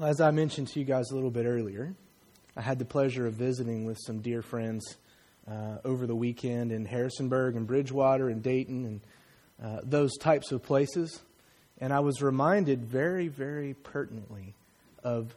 As 0.00 0.20
I 0.20 0.30
mentioned 0.30 0.68
to 0.68 0.78
you 0.78 0.84
guys 0.84 1.10
a 1.10 1.14
little 1.16 1.30
bit 1.30 1.44
earlier, 1.44 1.92
I 2.56 2.60
had 2.60 2.78
the 2.78 2.84
pleasure 2.84 3.26
of 3.26 3.34
visiting 3.34 3.84
with 3.84 3.98
some 4.06 4.20
dear 4.20 4.42
friends 4.42 4.96
uh, 5.50 5.78
over 5.84 6.06
the 6.06 6.14
weekend 6.14 6.70
in 6.70 6.84
Harrisonburg 6.84 7.56
and 7.56 7.66
Bridgewater 7.66 8.28
and 8.28 8.40
Dayton 8.40 8.84
and 8.86 9.00
uh, 9.60 9.80
those 9.82 10.16
types 10.16 10.52
of 10.52 10.62
places. 10.62 11.20
And 11.78 11.92
I 11.92 11.98
was 11.98 12.22
reminded 12.22 12.84
very, 12.84 13.26
very 13.26 13.74
pertinently 13.74 14.54
of 15.02 15.34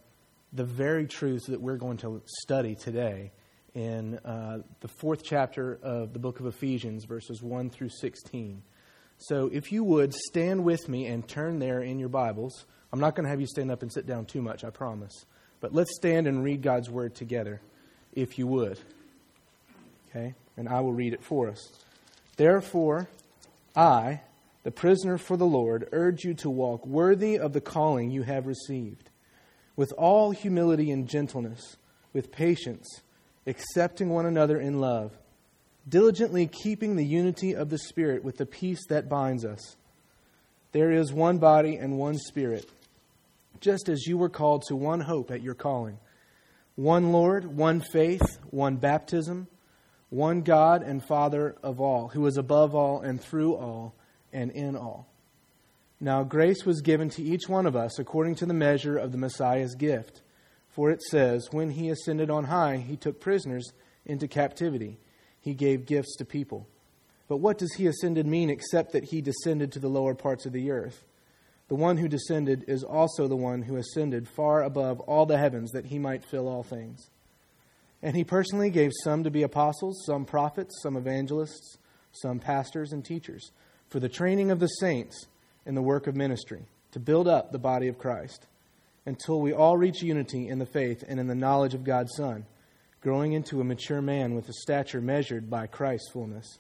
the 0.54 0.66
very 0.66 1.08
truths 1.08 1.48
that 1.48 1.60
we're 1.60 1.78
going 1.78 1.98
to 1.98 2.22
study 2.44 2.76
today 2.76 3.32
in 3.74 4.20
uh, 4.20 4.60
the 4.82 4.88
fourth 4.88 5.24
chapter 5.24 5.80
of 5.82 6.14
the 6.14 6.20
book 6.20 6.40
of 6.40 6.46
Ephesians, 6.46 7.06
verses 7.06 7.42
1 7.42 7.72
through 7.72 7.90
16. 7.90 8.62
So 9.24 9.50
if 9.54 9.72
you 9.72 9.84
would 9.84 10.14
stand 10.14 10.64
with 10.64 10.90
me 10.90 11.06
and 11.08 11.28
turn 11.28 11.60
there 11.60 11.82
in 11.82 12.00
your 12.00 12.10
Bibles 12.10 12.66
I'm 12.92 13.00
not 13.00 13.16
going 13.16 13.24
to 13.24 13.30
have 13.30 13.40
you 13.40 13.48
stand 13.48 13.72
up 13.72 13.82
and 13.82 13.92
sit 13.92 14.06
down 14.06 14.26
too 14.26 14.42
much, 14.42 14.64
I 14.64 14.70
promise. 14.70 15.26
But 15.62 15.74
let's 15.74 15.96
stand 15.96 16.28
and 16.28 16.44
read 16.44 16.62
God's 16.62 16.90
word 16.90 17.16
together, 17.16 17.62
if 18.14 18.38
you 18.38 18.48
would. 18.48 18.80
Okay? 20.10 20.36
And 20.58 20.68
I 20.68 20.82
will 20.82 20.92
read 20.92 21.14
it 21.14 21.24
for 21.24 21.48
us. 21.48 21.72
Therefore, 22.36 23.08
I, 23.76 24.22
the 24.64 24.72
prisoner 24.72 25.18
for 25.18 25.38
the 25.38 25.46
Lord, 25.46 25.88
urge 25.94 26.26
you 26.26 26.34
to 26.36 26.50
walk 26.50 26.86
worthy 26.86 27.38
of 27.38 27.54
the 27.54 27.62
calling 27.62 28.12
you 28.12 28.24
have 28.24 28.46
received, 28.46 29.10
with 29.78 29.94
all 29.98 30.32
humility 30.32 30.92
and 30.92 31.08
gentleness, 31.08 31.78
with 32.12 32.32
patience, 32.32 33.02
accepting 33.48 34.10
one 34.10 34.26
another 34.26 34.60
in 34.60 34.82
love, 34.82 35.18
diligently 35.88 36.48
keeping 36.48 36.96
the 36.96 37.06
unity 37.06 37.56
of 37.56 37.70
the 37.70 37.78
Spirit 37.78 38.24
with 38.24 38.38
the 38.38 38.46
peace 38.46 38.86
that 38.90 39.10
binds 39.10 39.46
us. 39.46 39.76
There 40.72 40.92
is 40.92 41.12
one 41.12 41.38
body 41.38 41.76
and 41.76 41.98
one 41.98 42.18
Spirit 42.18 42.70
just 43.62 43.88
as 43.88 44.08
you 44.08 44.18
were 44.18 44.30
called 44.30 44.64
to 44.64 44.76
one 44.76 45.00
hope 45.00 45.32
at 45.32 45.42
your 45.42 45.54
calling 45.54 45.98
one 46.76 47.12
Lord, 47.12 47.46
one 47.46 47.82
faith, 47.82 48.40
one 48.50 48.78
baptism, 48.78 49.48
one 50.10 50.42
God 50.42 50.82
and 50.82 51.04
Father 51.06 51.56
of 51.62 51.80
all, 51.80 52.08
who 52.08 52.26
is 52.26 52.38
above 52.38 52.74
all 52.74 53.02
and 53.02 53.22
through 53.22 53.56
all 53.56 53.94
and 54.34 54.50
in 54.52 54.76
all. 54.76 55.08
Now, 56.00 56.24
grace 56.24 56.66
was 56.66 56.82
given 56.82 57.10
to 57.12 57.22
each 57.22 57.48
one 57.48 57.68
of 57.68 57.76
us 57.76 58.00
according 58.00 58.36
to 58.36 58.46
the 58.46 58.54
measure 58.54 58.98
of 58.98 59.12
the 59.12 59.18
Messiah's 59.18 59.76
gift. 59.76 60.22
For 60.70 60.90
it 60.90 61.04
says, 61.04 61.50
When 61.52 61.72
he 61.72 61.90
ascended 61.90 62.32
on 62.32 62.46
high, 62.46 62.78
he 62.78 62.96
took 62.96 63.20
prisoners 63.20 63.74
into 64.06 64.28
captivity. 64.28 64.98
He 65.42 65.54
gave 65.54 65.86
gifts 65.86 66.16
to 66.18 66.26
people. 66.26 66.68
But 67.28 67.38
what 67.38 67.58
does 67.58 67.74
he 67.74 67.88
ascended 67.88 68.26
mean 68.28 68.50
except 68.50 68.92
that 68.94 69.06
he 69.06 69.22
descended 69.22 69.72
to 69.72 69.80
the 69.80 69.90
lower 69.90 70.14
parts 70.14 70.46
of 70.46 70.54
the 70.54 70.72
earth? 70.72 71.04
The 71.68 71.76
one 71.76 71.98
who 71.98 72.10
descended 72.10 72.66
is 72.68 72.84
also 72.84 73.28
the 73.28 73.38
one 73.38 73.62
who 73.62 73.78
ascended 73.78 74.28
far 74.28 74.62
above 74.62 75.00
all 75.00 75.26
the 75.26 75.38
heavens 75.38 75.72
that 75.72 75.86
he 75.86 75.98
might 75.98 76.26
fill 76.26 76.50
all 76.50 76.64
things. 76.64 77.10
And 78.04 78.16
he 78.16 78.24
personally 78.24 78.70
gave 78.70 78.92
some 79.04 79.24
to 79.24 79.32
be 79.32 79.44
apostles, 79.44 80.04
some 80.06 80.26
prophets, 80.26 80.82
some 80.82 80.98
evangelists, 80.98 81.78
some 82.12 82.40
pastors 82.40 82.92
and 82.92 83.06
teachers, 83.06 83.52
for 83.88 84.00
the 84.00 84.10
training 84.10 84.52
of 84.52 84.60
the 84.60 84.68
saints 84.68 85.28
in 85.66 85.76
the 85.76 85.82
work 85.82 86.08
of 86.08 86.16
ministry, 86.16 86.66
to 86.92 87.00
build 87.00 87.28
up 87.28 87.52
the 87.52 87.60
body 87.60 87.88
of 87.88 87.98
Christ, 87.98 88.48
until 89.06 89.40
we 89.40 89.54
all 89.54 89.78
reach 89.78 90.02
unity 90.02 90.50
in 90.50 90.60
the 90.60 90.66
faith 90.66 91.04
and 91.08 91.20
in 91.20 91.28
the 91.28 91.36
knowledge 91.36 91.74
of 91.74 91.84
God's 91.84 92.12
Son, 92.18 92.46
growing 93.02 93.34
into 93.34 93.60
a 93.60 93.64
mature 93.64 94.02
man 94.02 94.36
with 94.36 94.48
a 94.48 94.54
stature 94.54 95.02
measured 95.02 95.50
by 95.50 95.66
Christ's 95.66 96.12
fullness. 96.12 96.60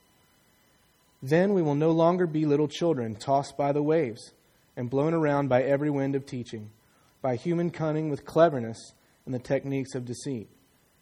Then 1.22 1.54
we 1.54 1.62
will 1.62 1.76
no 1.76 1.92
longer 1.92 2.26
be 2.26 2.46
little 2.46 2.68
children 2.68 3.16
tossed 3.16 3.56
by 3.56 3.72
the 3.72 3.84
waves 3.84 4.34
and 4.76 4.90
blown 4.90 5.14
around 5.14 5.50
by 5.50 5.62
every 5.62 5.92
wind 5.92 6.16
of 6.16 6.26
teaching, 6.26 6.72
by 7.22 7.36
human 7.36 7.70
cunning 7.70 8.10
with 8.10 8.26
cleverness 8.26 8.94
and 9.26 9.36
the 9.36 9.40
techniques 9.40 9.94
of 9.94 10.06
deceit. 10.06 10.50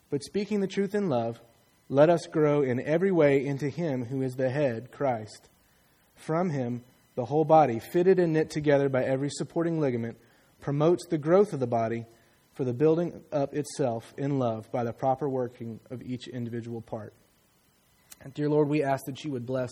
But 0.09 0.23
speaking 0.23 0.59
the 0.59 0.67
truth 0.67 0.93
in 0.93 1.07
love, 1.07 1.39
let 1.87 2.09
us 2.09 2.27
grow 2.27 2.61
in 2.61 2.81
every 2.81 3.11
way 3.11 3.45
into 3.45 3.69
Him 3.69 4.05
who 4.05 4.21
is 4.21 4.35
the 4.35 4.49
head, 4.49 4.91
Christ. 4.91 5.47
From 6.15 6.49
Him, 6.49 6.83
the 7.15 7.25
whole 7.25 7.45
body, 7.45 7.79
fitted 7.79 8.19
and 8.19 8.33
knit 8.33 8.49
together 8.49 8.89
by 8.89 9.03
every 9.03 9.29
supporting 9.29 9.79
ligament, 9.79 10.17
promotes 10.59 11.05
the 11.07 11.17
growth 11.17 11.53
of 11.53 11.61
the 11.61 11.67
body 11.67 12.05
for 12.59 12.65
the 12.65 12.73
building 12.73 13.21
up 13.31 13.53
itself 13.53 14.13
in 14.17 14.37
love 14.37 14.69
by 14.69 14.83
the 14.83 14.91
proper 14.91 15.29
working 15.29 15.79
of 15.89 16.01
each 16.01 16.27
individual 16.27 16.81
part. 16.81 17.13
And 18.19 18.33
dear 18.33 18.49
Lord, 18.49 18.67
we 18.67 18.83
ask 18.83 19.05
that 19.05 19.23
you 19.23 19.31
would 19.31 19.45
bless 19.45 19.69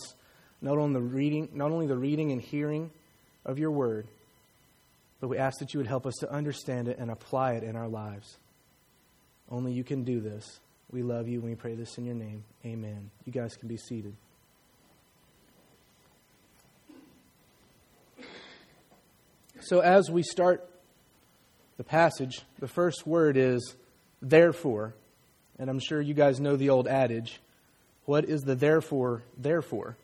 not 0.62 0.78
only 0.78 0.94
the 0.94 1.02
reading, 1.02 1.50
not 1.52 1.70
only 1.70 1.86
the 1.86 1.98
reading 1.98 2.32
and 2.32 2.40
hearing 2.40 2.90
of 3.44 3.58
your 3.58 3.70
word, 3.70 4.08
but 5.20 5.28
we 5.28 5.36
ask 5.36 5.58
that 5.58 5.74
you 5.74 5.80
would 5.80 5.86
help 5.86 6.06
us 6.06 6.14
to 6.20 6.32
understand 6.32 6.88
it 6.88 6.96
and 6.98 7.10
apply 7.10 7.56
it 7.56 7.62
in 7.62 7.76
our 7.76 7.88
lives. 7.88 8.38
Only 9.50 9.72
you 9.72 9.84
can 9.84 10.02
do 10.02 10.20
this. 10.22 10.58
We 10.90 11.02
love 11.02 11.28
you 11.28 11.40
and 11.40 11.50
we 11.50 11.56
pray 11.56 11.74
this 11.74 11.98
in 11.98 12.06
your 12.06 12.14
name. 12.14 12.42
Amen. 12.64 13.10
You 13.26 13.32
guys 13.32 13.54
can 13.54 13.68
be 13.68 13.76
seated. 13.76 14.16
So, 19.60 19.80
as 19.80 20.10
we 20.10 20.22
start 20.22 20.66
the 21.78 21.84
passage, 21.84 22.42
the 22.58 22.68
first 22.68 23.06
word 23.06 23.38
is 23.38 23.74
therefore. 24.20 24.94
And 25.58 25.70
I'm 25.70 25.80
sure 25.80 26.00
you 26.00 26.14
guys 26.14 26.38
know 26.38 26.56
the 26.56 26.70
old 26.70 26.86
adage 26.86 27.40
what 28.08 28.24
is 28.24 28.40
the 28.40 28.54
therefore, 28.54 29.22
therefore? 29.36 29.98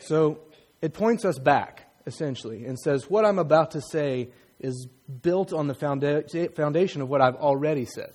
So, 0.00 0.38
it 0.80 0.94
points 0.94 1.26
us 1.26 1.38
back, 1.38 1.84
essentially, 2.06 2.64
and 2.64 2.78
says, 2.78 3.10
What 3.10 3.26
I'm 3.26 3.38
about 3.38 3.72
to 3.72 3.82
say 3.82 4.30
is 4.58 4.88
built 5.20 5.52
on 5.52 5.68
the 5.68 5.74
foundation 5.74 7.02
of 7.02 7.10
what 7.10 7.20
I've 7.20 7.36
already 7.36 7.84
said. 7.84 8.12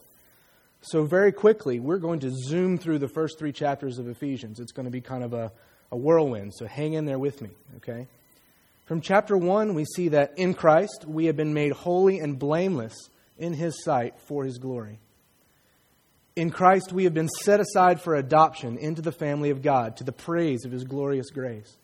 So, 0.82 1.04
very 1.04 1.32
quickly, 1.32 1.80
we're 1.80 2.00
going 2.00 2.22
to 2.22 2.32
zoom 2.32 2.80
through 2.80 2.98
the 2.98 3.08
first 3.08 3.38
three 3.38 3.52
chapters 3.52 4.00
of 4.00 4.08
Ephesians. 4.08 4.60
It's 4.60 4.72
going 4.72 4.86
to 4.86 4.92
be 4.92 5.02
kind 5.02 5.24
of 5.24 5.34
a, 5.34 5.52
a 5.92 5.96
whirlwind, 5.96 6.56
so 6.56 6.66
hang 6.66 6.94
in 6.94 7.06
there 7.06 7.20
with 7.20 7.44
me, 7.44 7.52
okay? 7.78 8.08
From 8.86 9.02
chapter 9.02 9.38
1, 9.38 9.74
we 9.74 9.86
see 9.86 10.10
that 10.10 10.38
in 10.38 10.54
Christ 10.54 11.06
we 11.08 11.26
have 11.26 11.36
been 11.36 11.54
made 11.54 11.72
holy 11.72 12.20
and 12.20 12.40
blameless 12.40 13.10
in 13.38 13.54
His 13.54 13.84
sight 13.84 14.20
for 14.20 14.46
His 14.46 14.58
glory. 14.58 15.00
In 16.36 16.50
Christ 16.50 16.94
we 16.94 17.06
have 17.06 17.14
been 17.14 17.30
set 17.30 17.60
aside 17.60 18.02
for 18.02 18.16
adoption 18.16 18.78
into 18.78 19.02
the 19.02 19.12
family 19.12 19.50
of 19.50 19.62
God 19.62 19.98
to 19.98 20.04
the 20.04 20.12
praise 20.12 20.66
of 20.66 20.72
His 20.72 20.84
glorious 20.84 21.30
grace. 21.32 21.78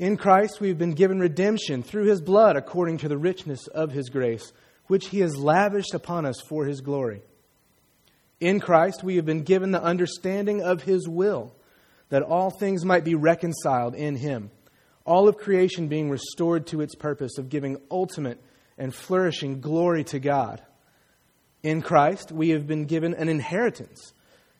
In 0.00 0.16
Christ, 0.16 0.62
we 0.62 0.68
have 0.68 0.78
been 0.78 0.94
given 0.94 1.20
redemption 1.20 1.82
through 1.82 2.06
his 2.06 2.22
blood 2.22 2.56
according 2.56 2.96
to 2.98 3.08
the 3.08 3.18
richness 3.18 3.66
of 3.66 3.92
his 3.92 4.08
grace, 4.08 4.50
which 4.86 5.08
he 5.08 5.20
has 5.20 5.36
lavished 5.36 5.92
upon 5.92 6.24
us 6.24 6.40
for 6.40 6.64
his 6.64 6.80
glory. 6.80 7.20
In 8.40 8.60
Christ, 8.60 9.04
we 9.04 9.16
have 9.16 9.26
been 9.26 9.42
given 9.42 9.72
the 9.72 9.82
understanding 9.82 10.62
of 10.62 10.84
his 10.84 11.06
will, 11.06 11.54
that 12.08 12.22
all 12.22 12.50
things 12.50 12.82
might 12.82 13.04
be 13.04 13.14
reconciled 13.14 13.94
in 13.94 14.16
him, 14.16 14.50
all 15.04 15.28
of 15.28 15.36
creation 15.36 15.88
being 15.88 16.10
restored 16.10 16.66
to 16.68 16.80
its 16.80 16.94
purpose 16.94 17.38
of 17.38 17.48
giving 17.48 17.78
ultimate 17.90 18.40
and 18.78 18.94
flourishing 18.94 19.60
glory 19.60 20.04
to 20.04 20.18
God. 20.18 20.62
In 21.62 21.82
Christ, 21.82 22.32
we 22.32 22.50
have 22.50 22.66
been 22.66 22.86
given 22.86 23.14
an 23.14 23.28
inheritance, 23.28 24.12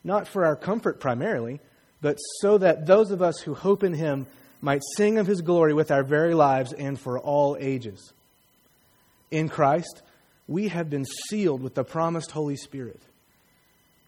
not 0.05 0.29
for 0.29 0.45
our 0.45 0.57
comfort 0.57 1.01
primarily, 1.01 1.61
but 2.01 2.17
so 2.41 2.59
that 2.59 2.87
those 2.87 3.11
of 3.11 3.23
us 3.23 3.41
who 3.41 3.55
hope 3.55 3.83
in 3.83 3.95
him 3.95 4.27
might 4.61 4.83
sing 4.97 5.19
of 5.19 5.27
his 5.27 5.41
glory 5.41 5.73
with 5.73 5.91
our 5.91 6.03
very 6.03 6.35
lives 6.35 6.73
and 6.73 6.99
for 6.99 7.19
all 7.19 7.57
ages. 7.59 8.13
In 9.31 9.49
Christ, 9.49 10.03
we 10.47 10.69
have 10.69 10.91
been 10.91 11.07
sealed 11.29 11.63
with 11.63 11.75
the 11.75 11.85
promised 11.85 12.33
Holy 12.33 12.57
Spirit, 12.57 13.01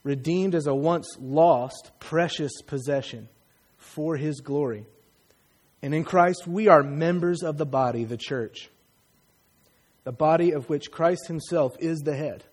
redeemed 0.02 0.54
as 0.54 0.66
a 0.66 0.74
once 0.74 1.16
lost, 1.20 1.92
precious 2.00 2.52
possession 2.66 3.28
for 3.76 4.16
his 4.16 4.40
glory. 4.40 4.84
And 5.82 5.94
in 5.94 6.04
Christ, 6.04 6.46
we 6.46 6.68
are 6.68 6.82
members 6.82 7.42
of 7.42 7.58
the 7.58 7.66
body, 7.66 8.04
the 8.04 8.16
church, 8.16 8.70
the 10.04 10.12
body 10.12 10.52
of 10.52 10.68
which 10.68 10.90
Christ 10.90 11.26
himself 11.26 11.72
is 11.80 12.00
the 12.00 12.14
head, 12.14 12.44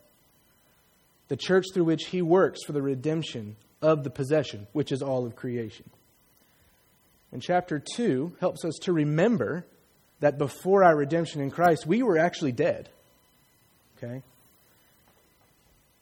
the 1.28 1.38
church 1.38 1.66
through 1.74 1.84
which 1.84 2.08
he 2.08 2.22
works 2.22 2.64
for 2.66 2.74
the 2.74 2.82
redemption 2.82 3.56
of 3.82 4.04
the 4.04 4.10
possession, 4.10 4.68
which 4.74 4.92
is 4.92 5.02
all 5.02 5.26
of 5.26 5.36
creation. 5.36 5.90
And 7.32 7.42
chapter 7.42 7.82
2 7.96 8.38
helps 8.40 8.66
us 8.66 8.76
to 8.82 8.94
remember 8.94 9.66
that 10.20 10.38
before 10.38 10.84
our 10.84 10.96
redemption 10.96 11.42
in 11.42 11.52
Christ, 11.52 11.86
we 11.86 12.02
were 12.02 12.18
actually 12.18 12.52
dead. 12.52 12.90
Okay? 13.98 14.24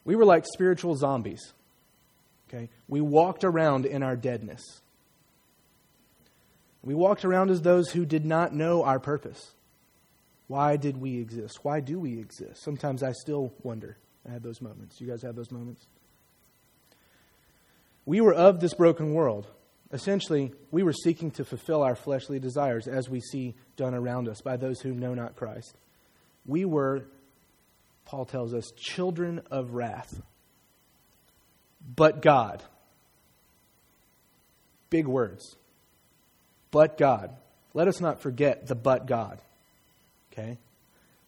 We 0.06 0.16
were 0.16 0.26
like 0.26 0.46
spiritual 0.46 0.96
zombies. 0.96 1.54
Okay? 2.48 2.70
We 2.88 3.02
walked 3.02 3.44
around 3.44 3.86
in 3.86 4.04
our 4.04 4.16
deadness. 4.16 4.62
We 6.88 6.96
walked 6.96 7.26
around 7.26 7.50
as 7.50 7.62
those 7.62 7.90
who 7.90 8.06
did 8.06 8.26
not 8.26 8.54
know 8.54 8.82
our 8.82 8.98
purpose. 8.98 9.52
Why 10.48 10.78
did 10.78 10.96
we 10.96 11.20
exist? 11.20 11.60
Why 11.62 11.82
do 11.82 12.00
we 12.00 12.18
exist? 12.18 12.64
Sometimes 12.64 13.04
I 13.04 13.12
still 13.12 13.52
wonder. 13.62 13.98
I 14.26 14.32
had 14.32 14.42
those 14.42 14.62
moments. 14.62 15.02
You 15.02 15.08
guys 15.08 15.22
have 15.24 15.36
those 15.36 15.52
moments? 15.52 15.86
We 18.06 18.22
were 18.22 18.34
of 18.34 18.62
this 18.62 18.74
broken 18.74 19.14
world. 19.14 19.48
Essentially, 19.92 20.54
we 20.72 20.82
were 20.82 20.94
seeking 20.94 21.30
to 21.32 21.44
fulfill 21.44 21.84
our 21.84 21.94
fleshly 21.94 22.40
desires 22.40 22.88
as 22.88 23.10
we 23.10 23.20
see 23.20 23.56
done 23.76 23.94
around 23.94 24.30
us 24.30 24.40
by 24.40 24.56
those 24.56 24.80
who 24.80 24.94
know 24.94 25.14
not 25.14 25.36
Christ. 25.36 25.76
we 26.46 26.64
were, 26.64 27.04
Paul 28.06 28.24
tells 28.24 28.54
us, 28.54 28.72
children 28.78 29.42
of 29.52 29.74
wrath. 29.74 30.22
But 31.98 32.22
God. 32.22 32.64
Big 34.90 35.06
words. 35.06 35.58
But 36.72 36.98
God. 36.98 37.32
Let 37.74 37.88
us 37.88 38.02
not 38.02 38.22
forget 38.22 38.68
the 38.68 38.76
but 38.76 39.06
God. 39.06 39.40
Okay? 40.32 40.58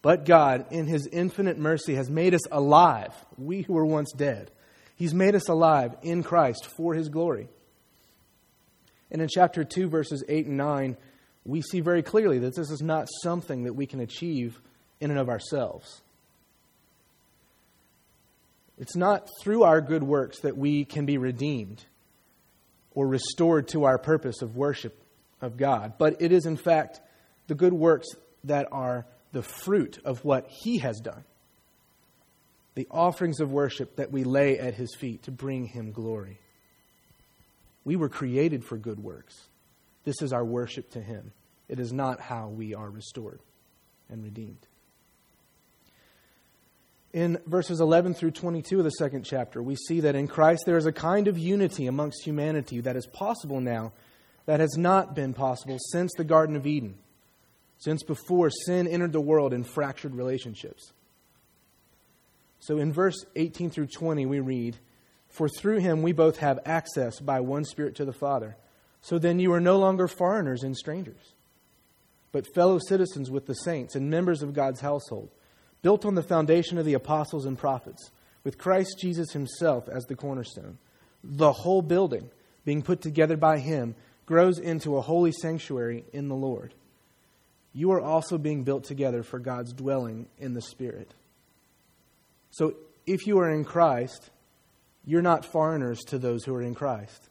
But 0.02 0.26
God, 0.26 0.66
in 0.72 0.88
His 0.88 1.08
infinite 1.08 1.58
mercy, 1.58 1.96
has 1.96 2.10
made 2.10 2.34
us 2.34 2.48
alive, 2.52 3.14
we 3.38 3.62
who 3.62 3.74
were 3.74 3.86
once 3.86 4.12
dead. 4.14 4.50
He's 4.96 5.14
made 5.14 5.36
us 5.36 5.50
alive 5.50 5.96
in 6.02 6.24
Christ 6.24 6.66
for 6.66 6.94
His 6.94 7.10
glory. 7.10 7.48
And 9.12 9.22
in 9.22 9.28
chapter 9.28 9.64
2, 9.64 9.90
verses 9.90 10.24
8 10.28 10.48
and 10.48 10.58
9, 10.58 10.98
we 11.46 11.62
see 11.62 11.80
very 11.80 12.04
clearly 12.04 12.40
that 12.40 12.56
this 12.56 12.70
is 12.70 12.82
not 12.82 13.08
something 13.24 13.64
that 13.64 13.74
we 13.74 13.86
can 13.86 14.00
achieve 14.00 14.60
in 15.00 15.10
and 15.10 15.20
of 15.20 15.30
ourselves. 15.30 16.02
It's 18.78 18.96
not 18.96 19.28
through 19.42 19.64
our 19.64 19.82
good 19.82 20.04
works 20.04 20.40
that 20.42 20.58
we 20.58 20.86
can 20.86 21.06
be 21.06 21.18
redeemed 21.18 21.84
or 22.94 23.08
restored 23.08 23.68
to 23.70 23.84
our 23.84 23.98
purpose 23.98 24.42
of 24.42 24.56
worship 24.56 24.98
of 25.42 25.58
God, 25.58 25.94
but 25.98 26.22
it 26.22 26.32
is, 26.32 26.46
in 26.46 26.58
fact, 26.58 27.00
the 27.48 27.56
good 27.56 27.74
works 27.74 28.08
that 28.44 28.68
are 28.72 29.06
the 29.32 29.42
fruit 29.42 30.00
of 30.04 30.24
what 30.26 30.48
He 30.48 30.80
has 30.80 31.00
done. 31.00 31.24
The 32.76 32.88
offerings 32.92 33.40
of 33.40 33.52
worship 33.52 33.98
that 33.98 34.12
we 34.12 34.24
lay 34.24 34.58
at 34.60 34.76
His 34.76 34.96
feet 34.96 35.24
to 35.24 35.32
bring 35.32 35.66
Him 35.66 35.92
glory. 35.92 36.40
We 37.84 37.96
were 37.96 38.10
created 38.10 38.64
for 38.64 38.78
good 38.78 39.00
works. 39.00 39.48
This 40.04 40.22
is 40.22 40.34
our 40.34 40.46
worship 40.46 40.92
to 40.92 41.02
Him. 41.02 41.32
It 41.68 41.80
is 41.80 41.94
not 41.94 42.20
how 42.20 42.50
we 42.50 42.74
are 42.74 42.90
restored 42.90 43.40
and 44.10 44.24
redeemed. 44.24 44.66
In 47.12 47.40
verses 47.48 47.80
11 47.80 48.14
through 48.14 48.32
22 48.32 48.80
of 48.80 48.84
the 48.84 48.92
second 48.92 49.24
chapter, 49.24 49.64
we 49.64 49.76
see 49.76 50.02
that 50.02 50.16
in 50.16 50.28
Christ 50.28 50.64
there 50.66 50.78
is 50.78 50.86
a 50.86 50.92
kind 50.92 51.28
of 51.28 51.40
unity 51.40 51.88
amongst 51.88 52.24
humanity 52.24 52.82
that 52.82 52.96
is 52.96 53.08
possible 53.08 53.60
now 53.60 53.94
that 54.46 54.60
has 54.60 54.78
not 54.78 55.16
been 55.16 55.34
possible 55.34 55.78
since 55.92 56.12
the 56.18 56.24
Garden 56.24 56.56
of 56.56 56.66
Eden 56.66 56.96
since 57.80 58.04
before 58.04 58.50
sin 58.50 58.88
entered 58.88 59.14
the 59.14 59.22
world 59.22 59.54
in 59.54 59.64
fractured 59.64 60.14
relationships. 60.14 60.92
So 62.60 62.78
in 62.78 62.92
verse 62.92 63.26
18 63.38 63.70
through 63.72 63.88
20, 63.88 64.26
we 64.26 64.42
read, 64.42 64.78
For 65.30 65.48
through 65.48 65.80
him 65.80 66.02
we 66.02 66.12
both 66.12 66.38
have 66.38 66.60
access 66.66 67.20
by 67.20 67.40
one 67.40 67.64
Spirit 67.64 67.96
to 67.96 68.06
the 68.06 68.14
Father. 68.14 68.58
So 69.02 69.18
then 69.18 69.40
you 69.40 69.54
are 69.54 69.62
no 69.62 69.80
longer 69.80 70.10
foreigners 70.10 70.64
and 70.64 70.76
strangers, 70.76 71.36
but 72.34 72.54
fellow 72.54 72.80
citizens 72.80 73.32
with 73.32 73.46
the 73.46 73.54
saints 73.54 73.96
and 73.96 74.10
members 74.10 74.44
of 74.44 74.54
God's 74.54 74.82
household, 74.82 75.30
built 75.82 76.04
on 76.04 76.16
the 76.16 76.24
foundation 76.24 76.78
of 76.78 76.84
the 76.84 76.96
apostles 76.96 77.46
and 77.46 77.58
prophets, 77.58 78.12
with 78.44 78.58
Christ 78.58 78.98
Jesus 79.00 79.32
himself 79.32 79.88
as 79.88 80.04
the 80.06 80.16
cornerstone. 80.16 80.78
The 81.24 81.54
whole 81.54 81.82
building, 81.82 82.30
being 82.66 82.82
put 82.82 83.00
together 83.00 83.38
by 83.38 83.60
him, 83.60 83.96
grows 84.30 84.60
into 84.60 84.96
a 84.96 85.02
holy 85.02 85.34
sanctuary 85.34 86.06
in 86.14 86.30
the 86.30 86.36
Lord 86.36 86.74
you 87.74 87.92
are 87.92 88.02
also 88.02 88.38
being 88.38 88.64
built 88.64 88.84
together 88.84 89.24
for 89.24 89.40
God's 89.40 89.74
dwelling 89.74 90.28
in 90.38 90.54
the 90.54 90.62
Spirit. 90.62 91.14
So 92.52 92.76
if 93.06 93.28
you 93.28 93.40
are 93.40 93.50
in 93.50 93.64
Christ, 93.64 94.30
you're 95.06 95.22
not 95.22 95.46
foreigners 95.46 96.00
to 96.08 96.18
those 96.18 96.44
who 96.44 96.54
are 96.56 96.62
in 96.62 96.74
Christ. 96.74 97.30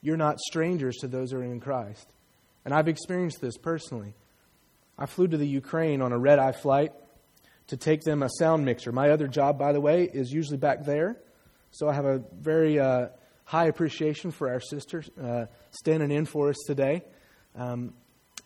You're 0.00 0.16
not 0.16 0.38
strangers 0.38 0.96
to 1.00 1.08
those 1.08 1.32
who 1.32 1.38
are 1.38 1.44
in 1.44 1.60
Christ. 1.60 2.08
And 2.64 2.72
I've 2.72 2.88
experienced 2.88 3.40
this 3.40 3.56
personally. 3.56 4.14
I 4.96 5.06
flew 5.06 5.26
to 5.28 5.36
the 5.36 5.46
Ukraine 5.46 6.02
on 6.02 6.12
a 6.12 6.18
red 6.18 6.38
eye 6.38 6.52
flight 6.52 6.92
to 7.66 7.76
take 7.76 8.02
them 8.02 8.22
a 8.22 8.30
sound 8.38 8.64
mixer. 8.64 8.92
My 8.92 9.10
other 9.10 9.26
job, 9.26 9.58
by 9.58 9.72
the 9.72 9.80
way, 9.80 10.04
is 10.04 10.32
usually 10.32 10.56
back 10.56 10.84
there. 10.84 11.16
So 11.72 11.88
I 11.88 11.94
have 11.94 12.06
a 12.06 12.22
very 12.32 12.78
uh, 12.78 13.08
high 13.48 13.64
appreciation 13.64 14.30
for 14.30 14.50
our 14.50 14.60
sister 14.60 15.02
uh, 15.18 15.46
standing 15.70 16.10
in 16.10 16.26
for 16.26 16.50
us 16.50 16.56
today. 16.66 17.02
Um, 17.56 17.94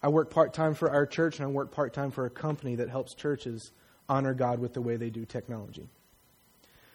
I 0.01 0.09
work 0.09 0.31
part 0.31 0.55
time 0.55 0.75
for 0.75 0.93
our 0.93 1.07
church, 1.07 1.41
and 1.41 1.45
I 1.45 1.51
work 1.51 1.73
part 1.73 1.93
time 1.93 2.13
for 2.13 2.25
a 2.25 2.31
company 2.31 2.77
that 2.77 2.89
helps 2.89 3.17
churches 3.17 3.73
honor 4.09 4.33
God 4.33 4.61
with 4.61 4.75
the 4.75 4.81
way 4.81 4.95
they 4.95 5.11
do 5.11 5.25
technology. 5.25 5.89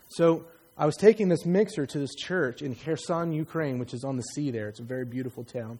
So 0.07 0.45
I 0.77 0.85
was 0.85 0.95
taking 0.95 1.27
this 1.27 1.45
mixer 1.45 1.85
to 1.85 1.99
this 1.99 2.15
church 2.15 2.61
in 2.61 2.75
Kherson, 2.75 3.33
Ukraine, 3.33 3.77
which 3.77 3.93
is 3.93 4.05
on 4.05 4.15
the 4.15 4.23
sea 4.23 4.51
there. 4.51 4.69
It's 4.69 4.79
a 4.79 4.83
very 4.83 5.03
beautiful 5.03 5.43
town. 5.43 5.77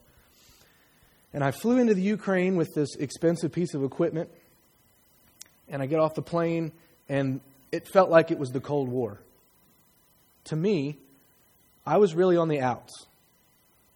And 1.32 1.42
I 1.42 1.50
flew 1.50 1.78
into 1.78 1.94
the 1.94 2.02
Ukraine 2.02 2.56
with 2.56 2.74
this 2.74 2.94
expensive 2.96 3.52
piece 3.52 3.72
of 3.72 3.82
equipment, 3.82 4.28
and 5.66 5.80
I 5.80 5.86
get 5.86 5.98
off 5.98 6.14
the 6.14 6.20
plane, 6.20 6.72
and 7.08 7.40
it 7.72 7.88
felt 7.88 8.10
like 8.10 8.30
it 8.30 8.38
was 8.38 8.50
the 8.50 8.60
Cold 8.60 8.90
War. 8.90 9.18
To 10.44 10.56
me, 10.56 10.98
I 11.88 11.96
was 11.96 12.14
really 12.14 12.36
on 12.36 12.48
the 12.48 12.60
outs 12.60 13.06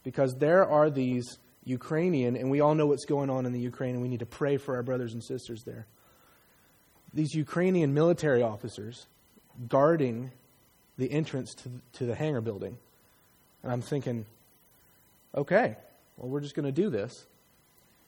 because 0.02 0.34
there 0.38 0.66
are 0.66 0.88
these 0.88 1.36
Ukrainian, 1.64 2.36
and 2.36 2.50
we 2.50 2.62
all 2.62 2.74
know 2.74 2.86
what's 2.86 3.04
going 3.04 3.28
on 3.28 3.44
in 3.44 3.52
the 3.52 3.60
Ukraine, 3.60 3.92
and 3.92 4.00
we 4.00 4.08
need 4.08 4.20
to 4.20 4.26
pray 4.26 4.56
for 4.56 4.76
our 4.76 4.82
brothers 4.82 5.12
and 5.12 5.22
sisters 5.22 5.62
there. 5.64 5.86
These 7.12 7.34
Ukrainian 7.34 7.92
military 7.92 8.42
officers 8.42 9.06
guarding 9.68 10.30
the 10.96 11.12
entrance 11.12 11.52
to, 11.56 11.70
to 11.98 12.06
the 12.06 12.14
hangar 12.14 12.40
building. 12.40 12.78
And 13.62 13.70
I'm 13.70 13.82
thinking, 13.82 14.24
okay, 15.34 15.76
well, 16.16 16.30
we're 16.30 16.40
just 16.40 16.54
going 16.54 16.64
to 16.64 16.72
do 16.72 16.88
this. 16.88 17.26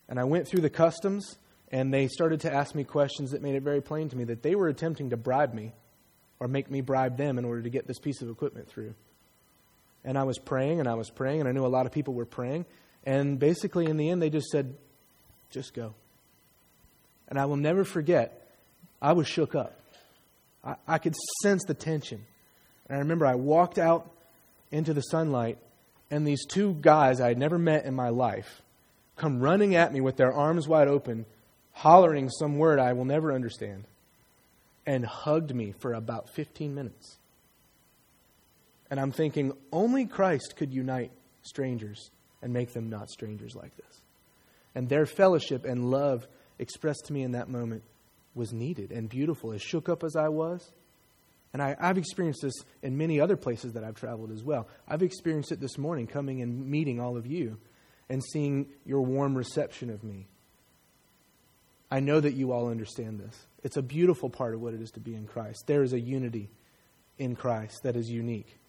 And 0.09 0.19
I 0.19 0.23
went 0.23 0.47
through 0.47 0.61
the 0.61 0.69
customs, 0.71 1.37
and 1.71 1.93
they 1.93 2.07
started 2.07 2.39
to 2.41 2.51
ask 2.51 2.73
me 2.73 2.85
questions 2.85 3.29
that 3.31 3.43
made 3.43 3.53
it 3.53 3.61
very 3.61 3.83
plain 3.83 4.09
to 4.09 4.15
me 4.15 4.23
that 4.23 4.41
they 4.41 4.55
were 4.55 4.67
attempting 4.67 5.11
to 5.11 5.17
bribe 5.17 5.53
me 5.53 5.73
or 6.39 6.47
make 6.47 6.71
me 6.71 6.81
bribe 6.81 7.17
them 7.17 7.37
in 7.37 7.45
order 7.45 7.61
to 7.61 7.69
get 7.69 7.85
this 7.85 7.99
piece 7.99 8.23
of 8.23 8.31
equipment 8.31 8.67
through. 8.67 8.95
And 10.05 10.17
I 10.17 10.23
was 10.23 10.37
praying, 10.37 10.79
and 10.79 10.87
I 10.87 10.93
was 10.93 11.09
praying, 11.09 11.41
and 11.41 11.49
I 11.49 11.51
knew 11.51 11.65
a 11.65 11.67
lot 11.67 11.85
of 11.85 11.91
people 11.91 12.13
were 12.13 12.25
praying. 12.25 12.65
And 13.05 13.37
basically, 13.37 13.87
in 13.87 13.97
the 13.97 14.09
end, 14.09 14.21
they 14.21 14.29
just 14.29 14.47
said, 14.47 14.75
just 15.51 15.73
go. 15.73 15.95
And 17.27 17.37
I 17.39 17.45
will 17.45 17.57
never 17.57 17.83
forget, 17.83 18.47
I 19.01 19.13
was 19.13 19.27
shook 19.27 19.55
up. 19.55 19.77
I, 20.63 20.75
I 20.87 20.97
could 20.99 21.15
sense 21.41 21.63
the 21.65 21.73
tension. 21.73 22.23
And 22.87 22.97
I 22.97 22.99
remember 22.99 23.25
I 23.25 23.35
walked 23.35 23.79
out 23.79 24.11
into 24.71 24.93
the 24.93 25.01
sunlight, 25.01 25.57
and 26.11 26.25
these 26.25 26.45
two 26.45 26.77
guys 26.81 27.19
I 27.19 27.29
had 27.29 27.37
never 27.37 27.57
met 27.57 27.85
in 27.85 27.95
my 27.95 28.09
life 28.09 28.61
come 29.15 29.39
running 29.39 29.75
at 29.75 29.93
me 29.93 30.01
with 30.01 30.17
their 30.17 30.33
arms 30.33 30.67
wide 30.67 30.87
open, 30.87 31.25
hollering 31.71 32.29
some 32.29 32.57
word 32.57 32.79
I 32.79 32.93
will 32.93 33.05
never 33.05 33.33
understand, 33.33 33.85
and 34.85 35.05
hugged 35.05 35.53
me 35.53 35.73
for 35.79 35.93
about 35.93 36.29
15 36.29 36.75
minutes. 36.75 37.17
And 38.89 38.99
I'm 38.99 39.11
thinking, 39.11 39.53
only 39.71 40.05
Christ 40.05 40.55
could 40.55 40.73
unite 40.73 41.11
strangers 41.41 42.11
and 42.41 42.53
make 42.53 42.73
them 42.73 42.89
not 42.89 43.09
strangers 43.09 43.55
like 43.55 43.75
this. 43.77 44.01
And 44.75 44.89
their 44.89 45.05
fellowship 45.05 45.65
and 45.65 45.89
love 45.89 46.27
expressed 46.59 47.05
to 47.05 47.13
me 47.13 47.23
in 47.23 47.31
that 47.31 47.49
moment 47.49 47.83
was 48.35 48.53
needed 48.53 48.91
and 48.91 49.09
beautiful. 49.09 49.53
As 49.53 49.61
shook 49.61 49.89
up 49.89 50.03
as 50.03 50.15
I 50.15 50.27
was, 50.29 50.71
and 51.53 51.61
I, 51.61 51.75
have 51.79 51.97
experienced 51.97 52.41
this 52.41 52.53
in 52.83 52.97
many 52.97 53.21
other 53.21 53.37
places 53.37 53.73
that 53.73 53.83
I've 53.83 53.95
traveled 53.95 54.31
as 54.31 54.43
well. 54.43 54.67
I've 54.89 55.01
experienced 55.01 55.53
it 55.53 55.61
this 55.61 55.77
morning 55.77 56.05
coming 56.05 56.41
and 56.41 56.67
meeting 56.69 56.99
all 56.99 57.15
of 57.15 57.25
you 57.25 57.57
and 58.09 58.21
seeing 58.21 58.67
your 58.85 59.01
warm 59.01 59.35
reception 59.35 59.89
of 59.89 60.03
me. 60.03 60.27
I 61.89 62.01
know 62.01 62.19
that 62.19 62.33
you 62.33 62.51
all 62.51 62.69
understand 62.69 63.21
this. 63.21 63.47
It's 63.63 63.77
a 63.77 63.81
beautiful 63.81 64.29
part 64.29 64.53
of 64.53 64.61
what 64.61 64.73
it 64.73 64.81
is 64.81 64.91
to 64.91 64.99
be 64.99 65.15
in 65.15 65.27
Christ. 65.27 65.63
There 65.65 65.81
is 65.81 65.93
a 65.93 65.99
unity 65.99 66.49
in 67.17 67.37
Christ 67.37 67.83
that 67.83 67.95
is 67.95 68.09
unique. 68.09 68.59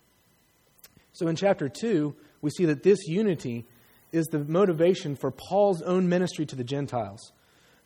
So 1.17 1.29
in 1.29 1.37
chapter 1.37 1.71
2, 1.71 2.15
we 2.43 2.51
see 2.51 2.67
that 2.67 2.83
this 2.83 3.09
unity 3.09 3.65
is 4.13 4.27
the 4.27 4.39
motivation 4.39 5.17
for 5.17 5.31
Paul's 5.31 5.81
own 5.81 6.11
ministry 6.11 6.45
to 6.45 6.57
the 6.57 6.63
Gentiles, 6.63 7.33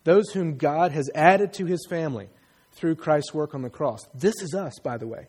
those 0.02 0.30
whom 0.32 0.56
God 0.56 0.90
has 0.90 1.08
added 1.14 1.52
to 1.54 1.64
his 1.64 1.86
family 1.88 2.28
through 2.72 2.96
Christ's 2.96 3.32
work 3.32 3.54
on 3.54 3.62
the 3.62 3.70
cross. 3.70 4.00
This 4.12 4.34
is 4.42 4.52
us, 4.52 4.80
by 4.80 4.96
the 4.96 5.06
way. 5.06 5.28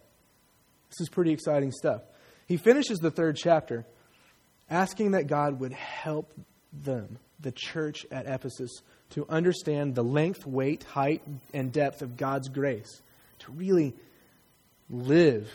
This 0.90 1.02
is 1.02 1.10
pretty 1.10 1.32
exciting 1.32 1.72
stuff. 1.72 2.02
He 2.48 2.58
finishes 2.58 2.98
the 2.98 3.12
third 3.12 3.38
chapter 3.38 3.86
asking 4.68 5.12
that 5.12 5.28
God 5.28 5.60
would 5.60 5.74
help 5.74 6.34
them, 6.74 7.20
the 7.40 7.52
church 7.52 8.08
at 8.12 8.26
Ephesus, 8.26 8.82
to 9.12 9.28
understand 9.30 9.94
the 9.94 10.04
length, 10.04 10.48
weight, 10.48 10.84
height, 10.86 11.22
and 11.54 11.72
depth 11.72 12.02
of 12.02 12.18
God's 12.18 12.50
grace, 12.50 13.04
to 13.40 13.52
really 13.52 13.94
live 14.90 15.48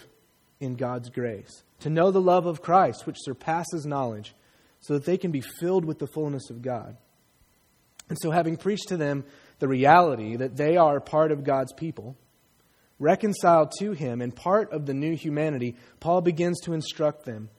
in 0.61 0.77
God's 0.77 1.11
grace 1.11 1.65
to 1.81 1.91
know 1.91 2.11
the 2.11 2.21
love 2.21 2.47
of 2.47 2.63
Christ, 2.63 3.07
which 3.07 3.17
surpasses 3.19 3.87
knowledge, 3.87 4.35
so 4.81 4.95
that 4.95 5.05
they 5.05 5.19
can 5.19 5.31
be 5.31 5.43
filled 5.61 5.85
with 5.85 5.99
the 5.99 6.07
fullness 6.07 6.51
of 6.51 6.63
God. 6.63 6.97
And 8.09 8.19
so, 8.21 8.31
having 8.31 8.57
preached 8.57 8.89
to 8.89 8.97
them 8.97 9.25
the 9.59 9.69
reality 9.69 10.37
that 10.37 10.57
they 10.57 10.77
are 10.77 11.01
part 11.01 11.33
of 11.33 11.45
God's 11.45 11.73
people, 11.73 12.17
reconciled 12.99 13.73
to 13.79 13.93
Him 13.93 14.23
and 14.23 14.35
part 14.35 14.73
of 14.73 14.87
the 14.87 14.95
new 14.95 15.17
humanity, 15.17 15.77
Paul 16.01 16.21
begins 16.21 16.61
to 16.63 16.73
instruct 16.73 17.25
them 17.25 17.51